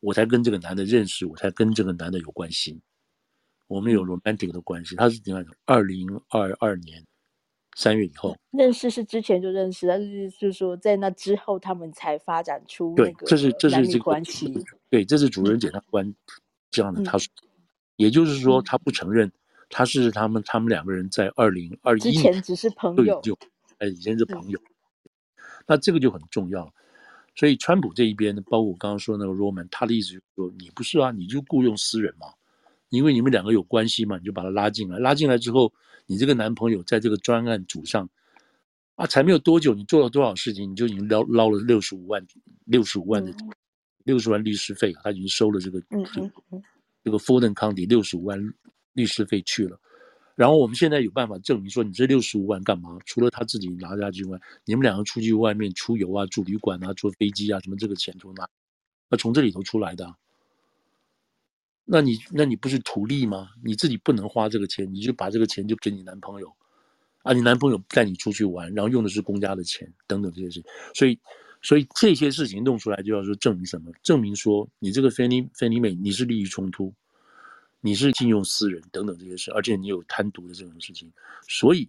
[0.00, 2.80] 我才跟这个男的认识，我才跟这个男的有关系，
[3.66, 4.96] 我们有 romantic 的关系。
[4.96, 5.50] 他是怎样的？
[5.66, 7.04] 二零二二年
[7.76, 14.64] 三月以后认识，是之前就认识，但是就是说在那之后，他们才发展出对，这是这是这个关系。
[14.88, 16.14] 对，这是主任检察官
[16.70, 17.30] 这样的，他说，
[17.96, 19.30] 也就是说，他不承认。
[19.70, 23.38] 他是他们，他们两个人在二零二一年之前只是朋友，就
[23.78, 24.60] 哎，以前是朋友。
[25.66, 26.70] 那这个就很重要。
[27.36, 32.26] 所以川普这一边，包括我刚刚说那个 Roman，他的意思就是说，你不是啊，你就雇佣私人嘛，
[32.88, 34.98] 因为你们两个有关系嘛，你就把他拉进来。
[34.98, 35.72] 拉进来之后，
[36.06, 38.10] 你这个男朋友在这个专案组上
[38.96, 42.26] 啊，才没有多久，你做了多少事情，你就已经捞捞了六十五万，
[42.64, 43.32] 六十五万的
[44.02, 46.62] 六十万律师费，他已经收了这个嗯嗯
[47.04, 48.52] 这个 f o r d o n County 六十五万。
[48.92, 49.78] 律师费去了，
[50.34, 52.98] 然后我们现在有办法证明说，你这六十五万干嘛？
[53.06, 58.48] 除了他自己拿下去外，你们两个出去外面出游啊、住旅馆啊、坐飞机啊，什么这个钱从哪？
[59.08, 60.14] 那从这里头出来的。
[61.84, 63.50] 那你那你不是图利吗？
[63.64, 66.50] 你自己不能花这个钱，你就把这个钱就给你男朋友，
[67.22, 70.62] 啊，你男朋友带你出去玩，然后用的是公家的钱等等这些事，
[70.94, 71.18] 所以
[71.62, 73.90] 所以这些事情弄出来就要说证明什么？
[74.02, 76.94] 证明说你这个菲尼菲尼美你是利益冲突。
[77.80, 81.10] 你是信用私人等等这些事，而且你有贪渎的这种事情，
[81.48, 81.88] 所以，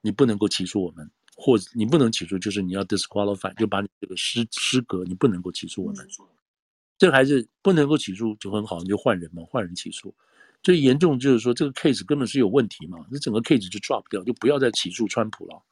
[0.00, 6.08] 你不能够起诉我们，或者你不能起诉，就是你要 disqualify，就把你这个失失格，你不能够起诉我们。
[6.96, 10.14] 这孩子不能够起诉就很好，你就换人嘛，换人起诉。
[10.62, 15.62] 最严重就是说这个 case 根本是有问题嘛，这整个 case 就 drop 掉，就不要再起诉川普了，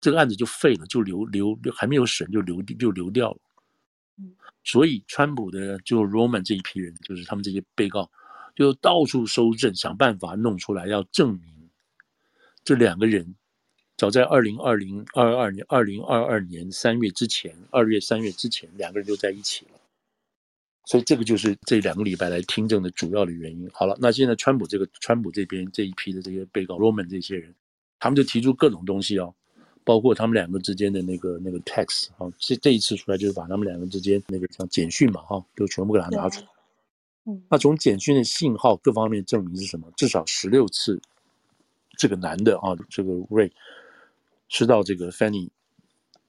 [0.00, 3.38] 这个案子就废了，就留留还没有审就留就流掉了。
[4.62, 8.10] 所以川普的就 Roman 这一批人，就是他们这些被告。
[8.60, 11.70] 就到处搜证，想办法弄出来，要证明
[12.62, 13.34] 这两个人
[13.96, 19.80] 早在二零二零二二年、二零二二年三月之前，二月、三月之前，两个人就在一起了。
[20.84, 23.66] 所以这个就是这两个礼拜来听证的主要的原因。
[23.72, 27.54] 好了，那现在川普这个川普这边这一批的这些被告，Roman 这些人，
[27.98, 29.34] 他们就提出各种东西哦，
[29.84, 36.46] 包括他们两个之间的那个那个 text 哈，这这一次出来就是把他们两个之间那个像简讯嘛哈，就全部给他拿出来。
[37.48, 39.90] 那从简讯的信号各方面证明是什么？
[39.96, 41.00] 至少十六次，
[41.98, 43.50] 这个男的啊，这个 Ray
[44.48, 45.48] 是到这个 Fanny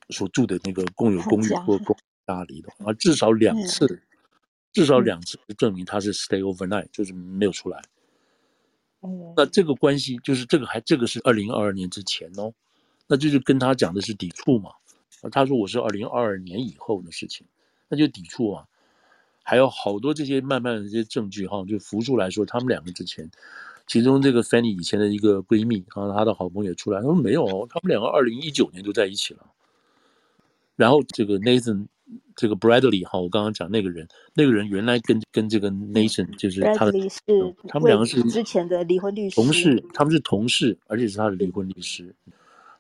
[0.10, 1.96] 所住的那个共有公寓或公
[2.28, 4.02] 家里的，啊，至少两次，
[4.74, 7.82] 至少两次证明他是 stay overnight，就是没有出来。
[9.36, 12.54] 那这个关系就是这个还这个是二零二二年之前哦，
[13.08, 14.72] 那就是跟他讲的是抵触嘛。
[15.32, 17.46] 他说我是二零二二年以后的事情，
[17.88, 18.68] 那就抵触啊。
[19.44, 23.30] 还有好多这些慢慢的这些证据哈，就浮出来说他们两个之前，
[23.88, 29.46] 其中这个 Fanny 以前的一个闺蜜啊，她的好朋友也出来，他说没有，他们两个二零一九年就在一起了。
[30.76, 31.88] 然后这个 Nathan，
[32.36, 37.20] 这个 Bradley 哈，我刚刚讲那个人，那个人原来跟跟这个 Nathan 就是他的，是
[37.68, 42.16] 他们两个是之前的离婚律师同事，他们是同事，而且是他的离婚律师。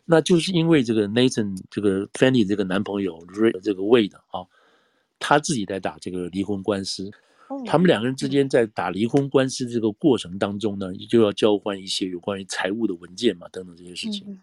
[0.05, 4.45] 那就是因为这个 Nathan 这个 Fanny 这个男朋友 Ray 这个 Wade 啊。
[5.21, 7.09] 他自己在打这个离婚官司，
[7.65, 14.41] 他们两个人之间在打离婚官司这个过程当中呢，就要交换一些有关于财务的文件嘛，等等这些事情。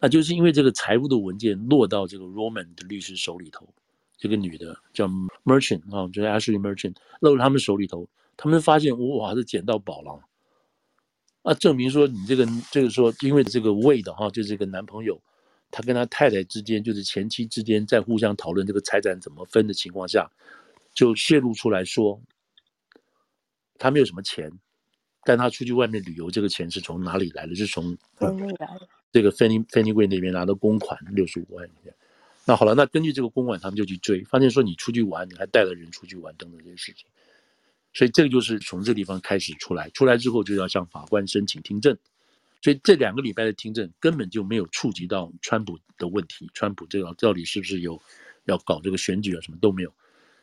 [0.00, 3.68] 那就是因为这个财务的文件落到这个 Roman 的律师手里头，
[4.16, 5.06] 这个女的叫
[5.44, 10.20] Merchant 啊，就是 Ashley Merchant 落到他们手里头，他们发现哇，是捡到宝了。
[11.42, 15.20] 啊，证明说你这个这个说，因为这个 Wade 哈，就是这个男朋友。
[15.70, 20.30] 他跟他太太之间，就是前妻之间，在互相讨论这个财产怎么分的情况下，
[20.94, 22.20] 就泄露出来说，
[23.78, 24.50] 他没有什么钱，
[25.24, 27.54] 但他出去外面旅游，这个钱是从哪里来的？
[27.54, 27.96] 是从？
[29.10, 31.66] 这个 Fannie Fannie Mae 那边拿的公款六十五万。
[32.44, 37.06] 那好了，那根据这个公款，他们就去追，发现说你出去玩，你还带了人出去玩，等等这些事情。
[37.94, 41.96] 所以这个就是从这个地方开始出来，出来之后就要向法官申请听证。
[42.60, 48.00] 所以这两个礼拜的听证根本就没有触及到川普的问题，川普这个到底是不是有
[48.46, 49.40] 要搞这个选举啊？
[49.40, 49.92] 什么都没有。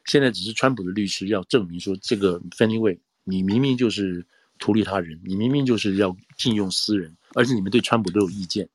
[0.06, 4.26] 现在只是川普的律师要证明说，这个 Fannie Mae 你明明就是
[4.60, 8.70] 图利他人，你明明就是要禁用私人，而且你们对川普都有意见，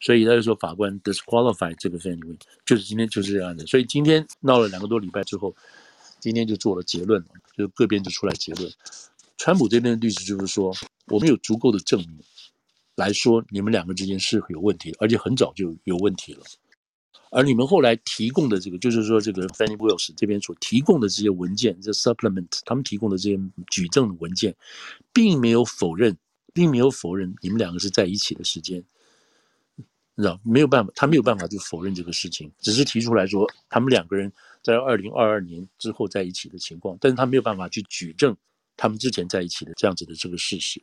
[0.00, 3.66] 所以他就说法官 disqualify 这个 Fannie Mae，就是今天就是这样的。
[3.66, 5.54] 所以今天闹了两个多礼拜之后，
[6.18, 7.24] 今天就做了结论，
[7.56, 8.72] 就各边就出来结论。
[9.36, 10.74] 川普这边的律师就是说，
[11.06, 12.18] 我们有足够的证明。
[12.94, 16.42] 来说，你们两个之间是有问题的，而且很早就有问题了。
[17.30, 23.40] 而你们后来提供的这个，就是说这个 Fanny wills 这边所提供的这些文件，这 supplement 他们提供的这些
[23.70, 24.54] 举证文件，
[25.14, 26.14] 并没有否认，
[26.52, 28.84] 并没有否认你们两个是在一起的时间，
[29.76, 34.30] 你知道没有办法，他没有办法去否认这个事情，只是提出来说他们两个人
[34.62, 38.36] 在二零二二年之后在一起的情况，但是他没有办法去举证
[38.76, 40.82] 他们之前在一起的这样子的这个事实。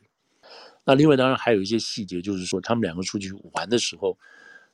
[0.84, 4.16] 那另外当然还有一些细节，就是说他们两个出去玩的时候。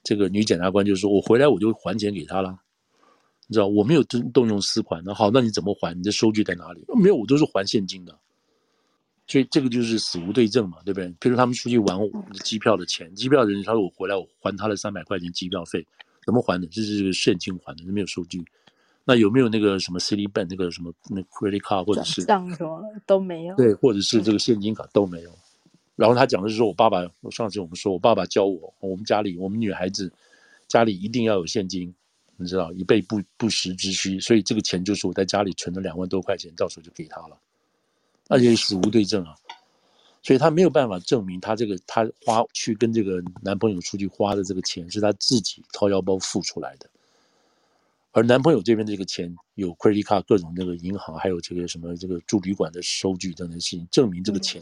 [0.04, 2.56] 这个女检察官就说：“我回来我就还钱给他了，
[3.48, 5.02] 你知道我没有动动用私款。
[5.04, 5.92] 那好，那你怎么还？
[5.96, 6.84] 你的收据在哪里？
[6.94, 8.16] 没有，我都是还现金的。
[9.26, 11.12] 所以这个就是死无对证嘛，对不对？
[11.18, 11.98] 比如他们出去玩，
[12.44, 15.84] 机票的钱，机票的人他说我回来我还他了三百块钱机票费，
[16.24, 16.68] 怎么还的？
[16.68, 18.40] 这是现金还的，没有收据。
[19.04, 23.56] 那有没有那个什么 City Bank 那个什么那 credit card 或者是账什么都没有？
[23.56, 25.36] 对，或者是这个现金卡都没有。”
[25.96, 30.12] 然后他讲的是说，我爸爸，我上次我们说我爸爸教我，我们家里我们女孩子
[30.68, 31.92] 家里一定要有现金，
[32.36, 34.20] 你知道，以备不不时之需。
[34.20, 37.38] 所以这个钱就是我在家里存了两万多块钱，到时候就给他了，
[38.28, 39.34] 而且死无对证啊。
[40.22, 46.90] 所以他没有办法证明他这个他花去跟这个男朋友出去花的这个钱是他自己掏腰包付出来的，
[48.10, 54.60] 而男朋友这边这个钱有 credit card 各种那个银行还有这个什么这个住旅馆的收据等等事情证明这个钱。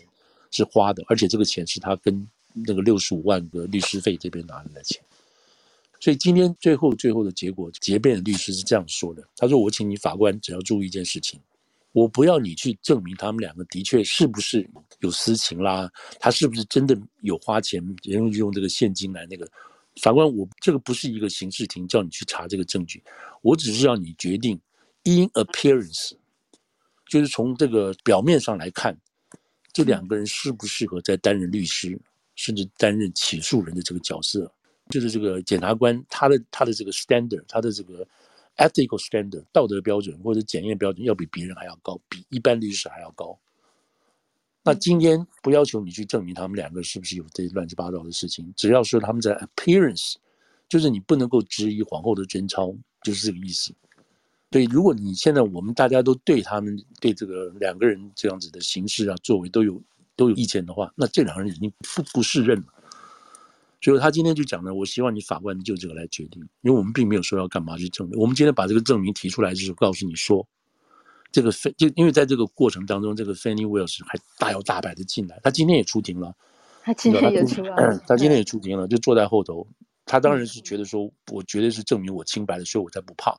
[0.55, 5.03] 是花的，而且这个钱是他跟那个六十五万个律师费这边拿来的钱，
[6.01, 11.41] 所以今天最后最后的结果，结辩的律师是这样说的：他说，我请你法官只要注意一件事情，
[11.93, 14.69] 我不要你去证明他们两个的确是不是
[15.01, 15.91] 有私情啦，
[16.21, 19.51] 他是不是真的有花钱，用用这个现金来那个。
[20.03, 23.01] 法官，我这个不是一个刑事庭，叫你去查这个证据，
[23.43, 24.61] 我只是让你决定
[25.05, 26.15] ，in appearance，
[27.09, 28.99] 就是从这个表面上来看。
[29.75, 32.01] 这两个人适不适合再担任律师，
[32.37, 34.51] 甚至担任起诉人的这个角色？
[34.91, 38.07] 就是这个检察官他的他的这个 standard，他的这个
[38.57, 43.37] ethical standard 道德标准或者检验标准要比别人还要高，比一般律师还要高。
[44.63, 50.15] 那今天不要求你去证明他们两个是不是有这些乱七八糟的事情，只要说他们在 appearance，
[50.69, 52.73] 就是你不能够质疑皇后的贞操，
[53.03, 53.75] 就是这个意思。
[54.55, 59.83] 对，如果你现在我们大家都对他们对这个两个人这样子的形式啊作为都有
[60.15, 62.67] 都有意见的话，那这两个人已经不不适任了。
[63.83, 68.17] 所以他今天就讲呢，我希望你法官就这个来决定，因为我们并没有说要干嘛去证明。
[68.17, 70.47] 我们今天把这个证明提出来，就是告诉你说，
[71.33, 76.33] 这个非就因为在这个过程当中，这个 Fanny Willis 还大摇大摆的进来，他今天也出庭了，
[76.85, 79.67] 他今天也出庭了， 他今天也出庭了，就坐在后头。
[80.07, 83.37] 他当然是觉得说，我绝对是证明我清白的，所以我才不怕。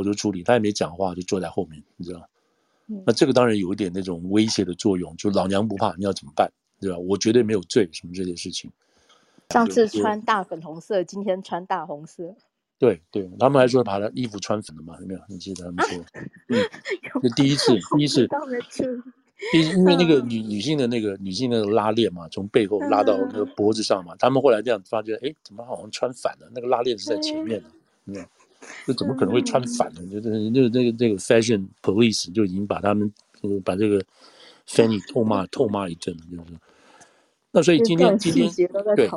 [0.00, 2.26] 我就处理，他也没讲话，就坐在后面，你知道？
[3.06, 6.50] 那这个当然有一点那种威胁的作用，就老娘不怕，你要怎么办？
[6.80, 6.98] 对吧？
[6.98, 8.72] 我绝对没有罪，什么这些事情。
[9.50, 12.34] 上次穿大粉红色，今天穿大红色。
[12.78, 14.96] 对对，他们还说把他衣服穿粉了嘛？
[15.00, 15.20] 有没有？
[15.28, 16.04] 你记得他们说？
[16.48, 16.56] 嗯，
[17.22, 18.26] 就第一次，第一次，
[19.52, 26.50] 第一，因为那个女女性的那个女性的拉链嘛，从背后拉到那个脖子上嘛，他们后来这样发觉，哎，怎么好像穿反了？
[26.54, 27.68] 那个拉链是在前面的，
[28.06, 28.26] 有没有？
[28.86, 30.00] 这怎么可能会穿反呢？
[30.10, 33.10] 就是那个那个那个 fashion police 就已经把他们
[33.64, 34.02] 把这个
[34.68, 36.58] Fanny 痛骂痛骂一阵了，就是。
[37.52, 38.48] 那所以今天今天
[38.94, 39.08] 对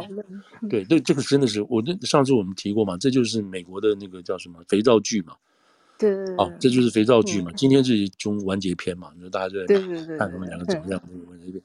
[0.70, 5.36] 对这，这个真的是我那上次我们提过嘛，这就是美国的那个叫什么肥皂剧嘛。
[6.00, 6.12] 对。
[6.38, 7.52] 哦，这就是肥皂剧嘛。
[7.52, 9.76] 今天是中完结篇嘛，就大家就在
[10.18, 11.62] 看他们两个怎么样这个完结篇。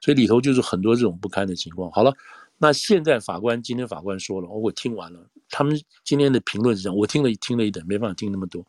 [0.00, 1.90] 所以里头就是很多这种不堪的情况。
[1.90, 2.14] 好了。
[2.56, 8.66] 那现在法官今天法官说了，我听完了，他们今天的评论是这样，我听了听了一点，没办法听那么多。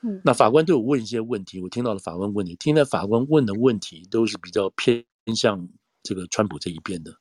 [0.00, 5.04] 嗯，那法官对我问一些问题，我听到了法官问题，听到法官问的问题都是比较偏
[5.36, 5.68] 向
[6.02, 7.12] 这个川普这一边的，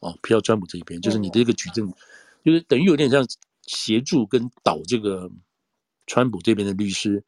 [0.00, 1.90] 哦，偏向川普这一边，就是你的一个举证，
[2.44, 3.26] 就是等于有点像
[3.66, 5.30] 协助跟导这个
[6.06, 7.24] 川普这边的律师，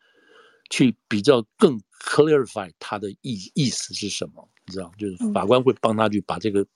[0.68, 4.46] 去比较更 clarify 他的意意思是什么。
[4.66, 6.68] 你知道，就是法官会帮他去把这个、嗯、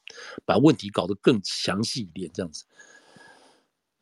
[0.46, 2.64] 把问题搞得更详细一点，这样子。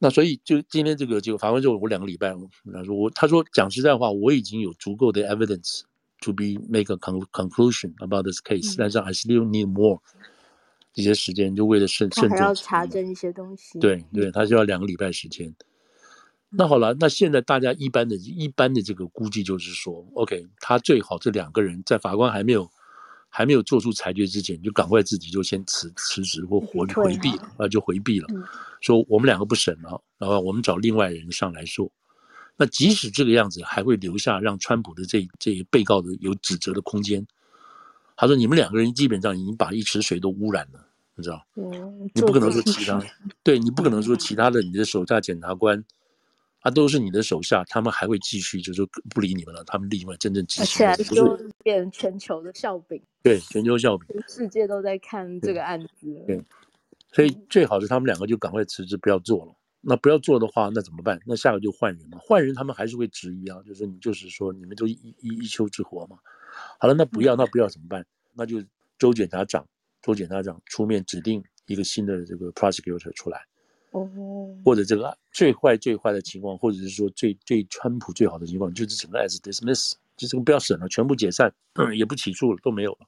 [0.05, 2.37] 那所以就今天这个，就法官就我两个礼拜，
[2.71, 5.81] 他说我他说讲实在话，我已经有足够的 evidence
[6.21, 10.01] to be make a conclusion about this case，、嗯、但是 I still need more
[10.93, 12.39] 这些时间，就为了慎慎重。
[12.39, 13.79] 还要查证一些东西。
[13.79, 15.49] 对对，他就要两个礼拜时间。
[15.49, 15.57] 嗯、
[16.51, 22.71] 那好了，那现在大家一般的一般的这个估计就是说，OK，他最好这两个人在法官还没有。
[23.37, 28.29] 还没有做出裁决之前，就赶快自己就先辞辞职或回回避了啊，就回避了，
[28.81, 31.91] 说我们两个不审了，然后我们找另外人上来说。
[32.57, 37.27] 那即使这个样子，还会留下让川普的这这些被告的有指责的空间。
[38.17, 41.45] 他说：“你们两个人基本上已经把一池水都污染了，你知道？
[42.15, 43.03] 你不可能说其他，
[43.43, 45.85] 对你不可能说其他的，你的手下检察官
[46.65, 49.63] 啊，都是你的手下，他们还会继续，就是不理你们了。
[49.65, 52.99] 他们另外真正继续，而且就变成全球的笑柄。
[53.23, 56.25] 对，全球笑柄，全世界都在看这个案子。
[56.27, 56.45] 对，对，
[57.13, 59.55] 所以最好是他们两个就赶快辞职，不要做了。
[59.83, 61.21] 那不要做的话，那怎么办？
[61.27, 62.19] 那下个就换人嘛。
[62.19, 66.17] 换人他们还是会质疑啊，就是你就是说你们都一一一丘之貉嘛。
[66.81, 68.07] 好了，那不要，那不要怎么办？
[68.33, 68.65] 那就
[68.99, 69.67] 州检察长，
[70.01, 73.45] 州检察长出面指定一个新的这个 prosecutor 出来。
[73.95, 74.11] 哦，
[74.65, 83.07] 或者这个最坏最坏的情况，或者是说最最川普最好的情况，就是整个案子 dismiss，就这个不要审了，全部解散，嗯，也不起诉了，都没有了。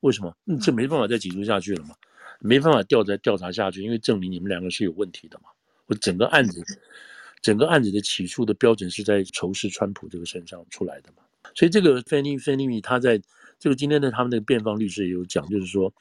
[0.00, 0.36] 为什么？
[0.46, 1.94] 嗯，这没办法再起诉下去了嘛，
[2.40, 5.50] 没办法调查调查下去，因为证明你们两个是有问题的嘛。
[5.86, 6.64] 我整个案子，
[7.40, 11.22] 整个案子的起诉的标准是在仇视川普这个身上出来的嘛。
[11.54, 13.22] 所以这个 Fannie Fannie 他在
[13.60, 15.94] 这个今天的他们那个辩方律师也有讲，就是说。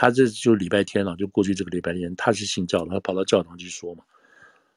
[0.00, 4.04] 他这就礼拜天了，就过去这个礼拜天，他是信教的，他跑到教堂去说嘛。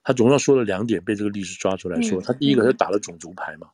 [0.04, 2.20] 他总共说了两点，被这个律师抓出来说。
[2.24, 3.70] 他第一个，他打了种族牌嘛，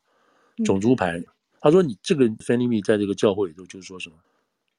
[0.66, 1.24] 种族牌。
[1.62, 4.18] 他说你这个 Fannie Mae 在这个教会里头就是说什么？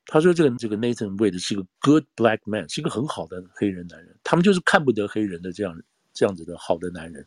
[0.04, 4.14] 他说这个这个 Nathan Wade 是一个 good black man，是一个很好的黑人男人。
[4.22, 5.74] 他们就是看不得黑人的这样
[6.12, 7.26] 这样子的好的男人，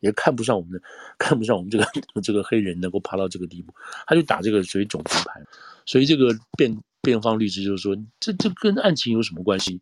[0.00, 0.80] 也看不上我们的，
[1.18, 1.86] 看不上我们这个
[2.24, 3.74] 这个黑人能够爬到这个地步。
[4.06, 5.42] 他就打这个属于种族牌，
[5.84, 6.74] 所以这个辩。
[7.02, 9.80] 辩方律师就是说，这这跟案情有什么关系？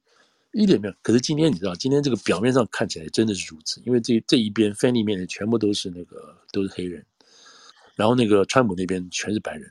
[0.52, 0.94] 一点没有。
[1.02, 7.04] 可是今天你知道，今天这个表面上看起来真的是如此，因为这这一边 Fannie 面的全部都是那个都是黑人，
[7.94, 9.70] 然后那个川普那边全是白人，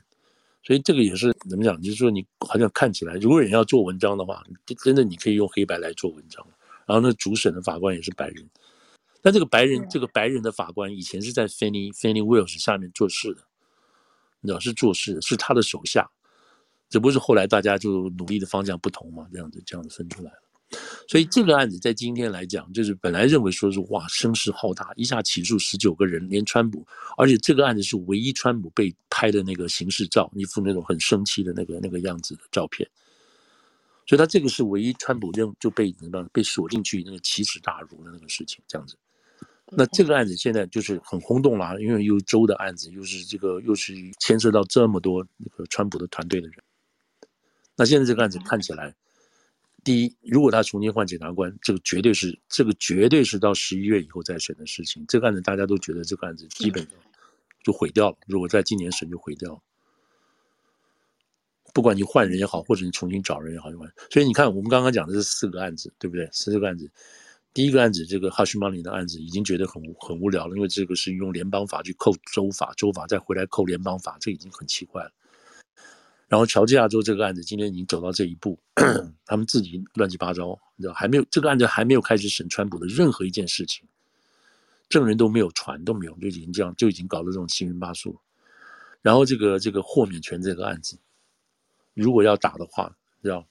[0.62, 1.80] 所以这个也是怎么讲？
[1.82, 4.44] 就是说你好像看起来，如果人要做文章的话，
[4.84, 6.46] 真的你可以用黑白来做文章。
[6.86, 8.48] 然后那主审的法官也是白人，
[9.20, 13.42] 但这个白人这个白人的法官以前是在 Fannie Fannie Willis 下面做事的，
[14.40, 16.08] 你知道是做事的，是他的手下。
[16.88, 19.26] 这不是后来大家就努力的方向不同嘛？
[19.32, 20.38] 这样子这样子分出来了，
[21.08, 32.88] 所以这个案子在今天来讲，就是本来认为说是哇声势浩大，一下起诉十九个人，连川普，而且这个案子是唯一川普被拍的那个刑事照，一副那种很生气的那个那个样子的照片，
[34.06, 38.96] 所以他这个是唯一川普认就被怎么样被锁进去那个奇耻大辱的那个事情，这样子。
[39.72, 46.56] 那这个案子现在就是很轰动了，因为又州的案子，又是这个又是牵涉到这么多那个川普的团队的人。
[47.76, 48.94] 那现在这个案子看起来，
[49.84, 55.04] 第一，如果他重新换检察官，这个绝对是这个绝对是到十一月以后再审的事情。
[55.06, 56.92] 这个案子大家都觉得这个案子基本上
[57.62, 58.16] 就毁掉了。
[58.26, 59.60] 如果在今年审就毁掉了，
[61.74, 63.70] 不管你换人也好，或者你重新找人也好，
[64.10, 66.26] 所以你看，我们刚刚讲的是四个案子，对不对？
[66.32, 66.90] 四个案子，
[67.52, 75.12] 第一个案子这个 Hush Money 的案子已经觉得很很无聊了，因为这个是用联邦法去扣州法，州法再回来扣联邦法，这已经很奇怪了。
[76.28, 78.58] 然后乔治亚州这个案子今天已经走到这一步，
[79.24, 83.86] 他们自己乱七八糟，你知道还没有这个案子还没有开始审川普的任何一件事情，
[84.88, 88.18] 证人都没有传都没有，就已经这样就已经搞得这种七荤八素。
[89.02, 90.98] 然后这个这个豁免权这个案子，
[91.94, 93.46] 如果要打的话，知道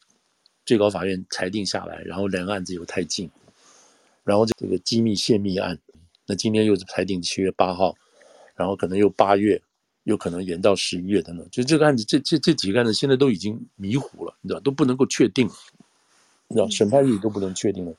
[0.66, 3.32] 最高法院裁定下来，然后两个案子又太近，
[4.26, 5.80] 然后这个机密泄密案，
[6.28, 7.96] 那今天又是裁定七月八号，
[8.54, 9.62] 然后可能又八月。
[10.06, 15.47] 有可能延到十一月等等，就这个案子，这这这几个案子现在都已经迷糊了，你知道都不能够确定，
[16.47, 17.93] 你知道审判日都不能确定了，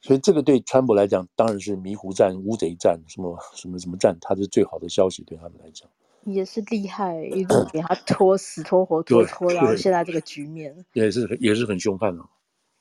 [0.00, 5.86] 所以这个对川普来讲当然是迷糊战、乌贼战，什么什么什么战，他是最好的消息对他们来讲，
[6.24, 12.24] 也是厉害，一直 给他拖死拖活拖拖到现在这个局面，也是也是很凶悍的，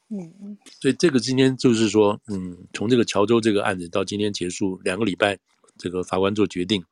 [0.08, 5.38] 嗯，所以这个今天就是说，嗯，从这个乔州这个案子到今天结束两个礼拜，
[5.78, 6.86] 这个法官做决定。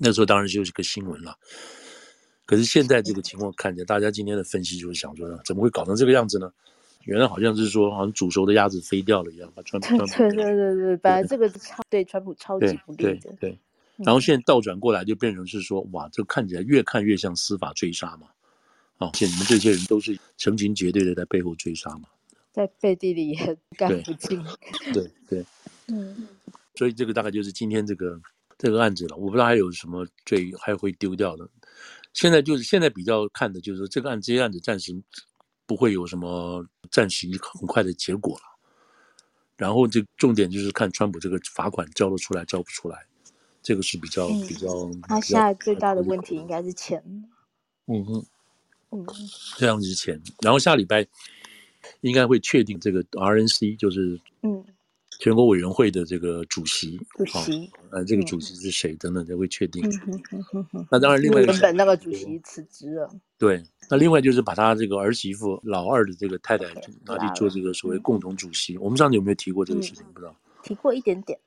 [0.00, 1.36] 那时候当然就是个新闻了，
[2.46, 6.52] 可是现在这个情况看着，大家今天的分析就是想说，怎么会搞成这个样子呢？
[7.04, 9.88] 原来好像是说，好像煮熟的鸭子飞掉了一样，把川 普。
[10.06, 13.34] 对对对对对，本来这个超对川普超级不利的。
[13.40, 13.58] 对，对，
[13.96, 18.26] 然后现在倒转过来，就变成是说，哇，这看起来越看越像司法追杀嘛。
[18.98, 22.08] 哦，且你们这些人都是成群结队的在背后追杀嘛，
[22.52, 24.44] 在背地里也 干不净。
[24.92, 25.44] 对对，
[25.86, 26.28] 嗯，
[26.74, 28.20] 所以这个大概就是今天这个。
[28.58, 31.48] 这个案子了，我不知道还有什么罪还会丢掉的。
[32.12, 34.92] 现在就是现在比较看的就是，这个案这些案子暂时
[35.64, 38.42] 不会有什么暂时很快的结果了。
[39.56, 43.06] 然后这重点就是看川普这个罚款交得出来交不出来，
[43.62, 44.68] 这个是比较、嗯、比较。
[45.02, 47.00] 他现在最大的问题应该是钱。
[47.86, 48.26] 嗯哼，
[48.90, 49.06] 嗯，
[49.56, 50.20] 这样子是钱。
[50.42, 51.06] 然后下礼拜
[52.00, 54.64] 应该会确定这个 RNC，就是嗯。
[55.18, 58.94] 全国委员会的这个主席，主席，呃，这个主席是谁？
[58.94, 59.84] 等等，才会确定。
[59.84, 63.10] 嗯、那当然，另外原本那个主席辞职了。
[63.36, 66.66] 对，那另外就是把他这个儿媳妇老二的这个太太
[67.04, 68.78] 拿去做这个所谓共同主席。
[68.78, 70.04] 我们上次有没有提过这个事情？
[70.14, 70.34] 不知道。
[70.62, 71.38] 提过一点点。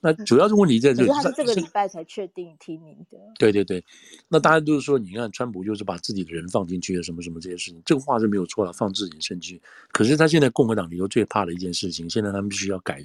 [0.00, 3.18] 那主要的问题在这里，嗯、他是这个礼拜才确定提名的。
[3.38, 3.82] 对对对，
[4.28, 9.60] 那大家都是说，你看川普就是把自己的人放进去了，什么什么这些事情，这个话是没有错了，放自己进去。
[9.92, 13.02] 可是他现在共和党里头最怕的一件事情，现在他们必须要改，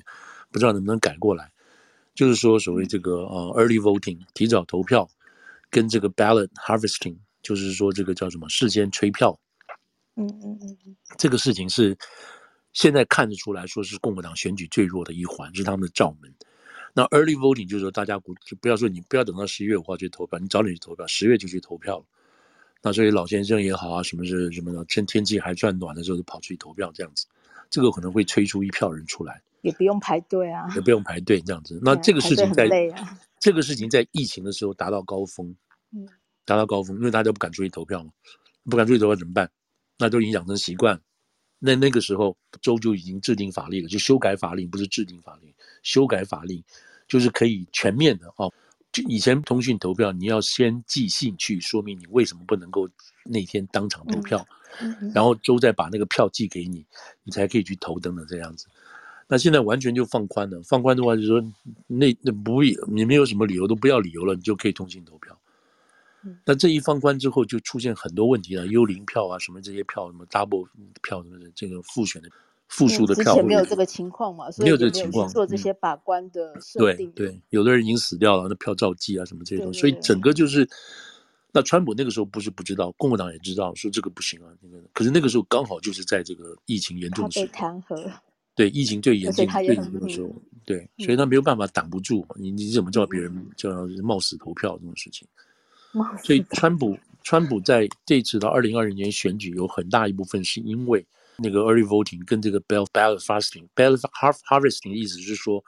[0.52, 1.52] 不知道能不能改过来，
[2.14, 5.10] 就是说所谓这个呃 early voting 提早投票，
[5.70, 9.40] 跟这个 ballot harvesting，就是说这个叫什么事先催票。
[10.18, 11.98] 嗯嗯嗯嗯，这个事情是
[12.74, 16.32] 现在看得出来说是共和党选举最弱的一环，是他们的罩门。
[16.94, 22.06] 那 early voting 就是说大家不就不要说你不要等到十一月五号去投票，你早点去投票，十月就去投票了。
[22.84, 27.28] 那所以老先生也好啊，什么是什么的，趁天气还算暖的时候就跑出去投票这样子，
[27.70, 31.80] 这个可能会催出一票人出来，也不用排队啊，也不用排队这样子。
[31.86, 32.66] 那这个事情在、
[32.96, 35.56] 啊、这个事情在疫情的时候达到高峰，
[35.94, 36.08] 嗯，
[36.44, 38.12] 达到高峰，因为大家都不敢出去投票嘛，
[38.66, 39.50] 不敢出去投票怎么办？
[40.00, 41.00] 那都已经养成习惯，
[41.64, 45.54] 那那个时候州就已经制定法令了，就修改法令，不是制定法令，
[45.84, 46.64] 修改法令，
[47.08, 48.52] 就是可以全面的哦。
[48.92, 52.90] 就以前通讯投票，你要先寄信去说明你为什么不能够
[53.24, 54.44] 那天当场投票，
[54.82, 56.84] 嗯嗯、然后州再把那个票寄给你，
[57.24, 58.66] 你才可以去投等等这样子。
[59.28, 61.42] 那现在完全就放宽了，放宽的话就是说，
[61.88, 65.38] 那那不必你没有什么理由都不要理由了，你就可以通信投票。
[66.46, 70.68] 那这一放宽之后，就出现很多问题了，幽灵票啊，什么这些票，什么 double
[71.02, 72.30] 票什么的，这个复选的
[72.68, 77.12] 复数的票，之前没有这个情况嘛，所以没有这个情况做这些把关的设定。
[77.12, 80.68] 对对，有的人已经死掉了，那票照寄啊，什么这些东西，所以整个就是，
[81.52, 88.12] 那川普那个时候不是不知道，共和党也知道说这个不行啊，那个，可是那个时候刚好就是在这个疫情严重的时候，被弹劾，
[88.56, 90.30] 对，疫情最严重最严重的时候，
[90.66, 93.70] 对，所以他没有办法挡不住嘛，你你怎么叫别人叫
[94.04, 95.28] 冒死投票这种事情？
[96.24, 101.06] 所以，川普川普在这次的二零二零年选举有很大一部分是因为
[101.38, 104.00] 那个 early voting 跟这个 ballot harvesting ballot
[104.48, 105.64] harvesting 的意思是说，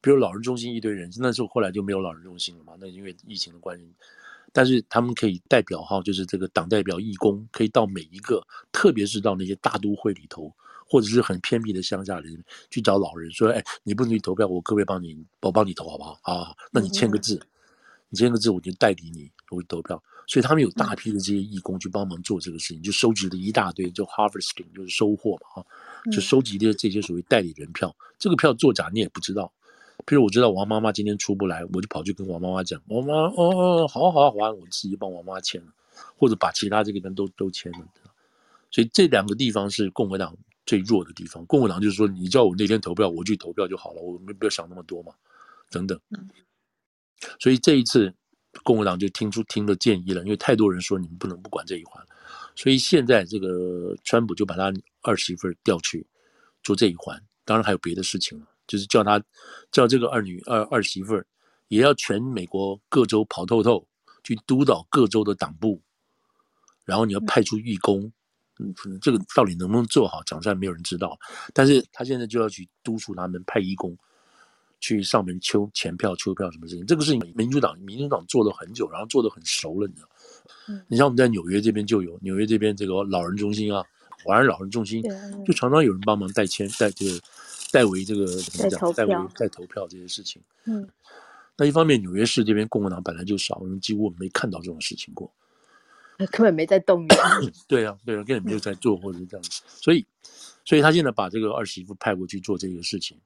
[0.00, 3.84] 比如老人中心一堆人，那时候后来就没有老人中心了嘛，那因为疫情的关系，
[4.52, 10.52] 但是他们可以代表哈，就是这个党代表义工可以到每一个，特别是到那些大都会里头，
[10.86, 12.38] 或者是很偏僻的乡下里
[12.70, 16.18] 去找老人，说，哎，你不能去投票，我可不可以帮你，我帮你投好不好？
[16.22, 17.36] 啊，那你签个字。
[17.36, 17.46] 嗯
[18.08, 20.02] 你签个字，我就代理你，我就投票。
[20.28, 25.66] 所以他们有大批的这些义工去帮忙做这个事情，就收集了一大堆，就 harvesting 就是收获嘛，哈，
[26.10, 27.94] 就收集的这些所谓代理人票。
[28.18, 29.52] 这个票作假你也不知道。
[30.04, 35.68] 譬如我知道王妈妈今天出不来，我就跑去跟王妈妈讲，王妈哦哦，好好好啊，我自己帮王妈妈签了，
[36.18, 37.78] 或者把其他这个人都都签了。
[38.70, 40.36] 所以这两个地方是共和党
[40.66, 41.46] 最弱的地方。
[41.46, 45.12] 共和党就是说，你叫我那天投票，我去投票就好了，我没必要想那么多嘛，
[45.70, 45.98] 等等。
[47.40, 48.12] 所以这一次，
[48.62, 52.04] 共和党就听出听了建议了，因为太多人说你们不能不管这一环，
[52.54, 56.06] 所以现在这个川普就把他二媳妇调去
[56.62, 59.22] 做这一环，当然还有别的事情了，就是叫他
[59.70, 61.22] 叫这个二女二二媳妇
[61.68, 63.86] 也要全美国各州跑透透，
[64.22, 65.80] 去督导各州的党部，
[66.84, 68.12] 然后你要派出义工，
[68.58, 71.18] 嗯，这个到底能不能做好，讲出来没有人知道，
[71.54, 73.96] 但是他现在就要去督促他们派义工。
[74.80, 76.86] 去上门抽钱票、抽票什么事情？
[76.86, 80.08] 这个事情民主党民主党做了很久，然后做的很熟了，你知道？
[80.68, 83.82] 嗯，你像我们在纽约这边就有纽约这边这个老人中心啊，
[84.24, 85.02] 华人老人中心，
[85.44, 87.20] 就常常有人帮忙代签、代这个
[87.72, 88.92] 代为这个怎么讲？
[88.92, 90.42] 代为代投票这些事情。
[90.64, 90.88] 嗯，
[91.56, 95.32] 那一方面纽约市这边共和党本来就少，我们几乎没看到这种事情过，
[96.30, 97.18] 根本没在动员。
[97.66, 100.04] 对啊，对啊，根本没有在做或者是这样子，所以，
[100.64, 103.16] 所以他现在把这个二媳妇派过去做这个事情。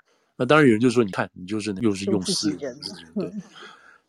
[0.41, 2.75] 那当然有人就说，你看你就是又是用私人，
[3.15, 3.31] 对，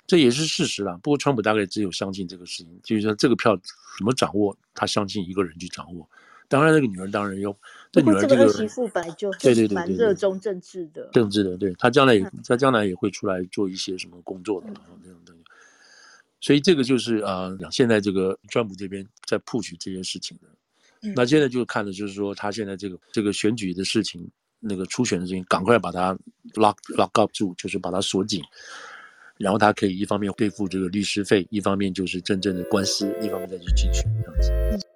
[0.07, 0.97] 这也是事实啦。
[1.03, 3.53] 不过川普大概只有相信这个事情，就是说这个票
[3.97, 6.09] 怎么掌握，他相信一个人去掌握。
[6.47, 7.53] 当然那个女儿当然要，
[7.91, 15.43] 这女儿这个儿媳妇本来就对对对蛮热衷政治的，政治的，对，他将来也他将来也会出来做一些什么工作的那种东西。
[16.39, 20.47] 所以这个就是啊，现在这个川普这边在 push 这些事情的。
[21.13, 24.32] 那现在就看的就是说他现在这个这个选举的事情。
[24.62, 26.18] 那个初选的事情，赶快把它
[26.53, 28.41] lock lock up 住，就是把它锁紧，
[29.38, 34.88] 然后他可以一方面对付这个律师费，一方面就是真正的官司，一方面再去竞选这样子。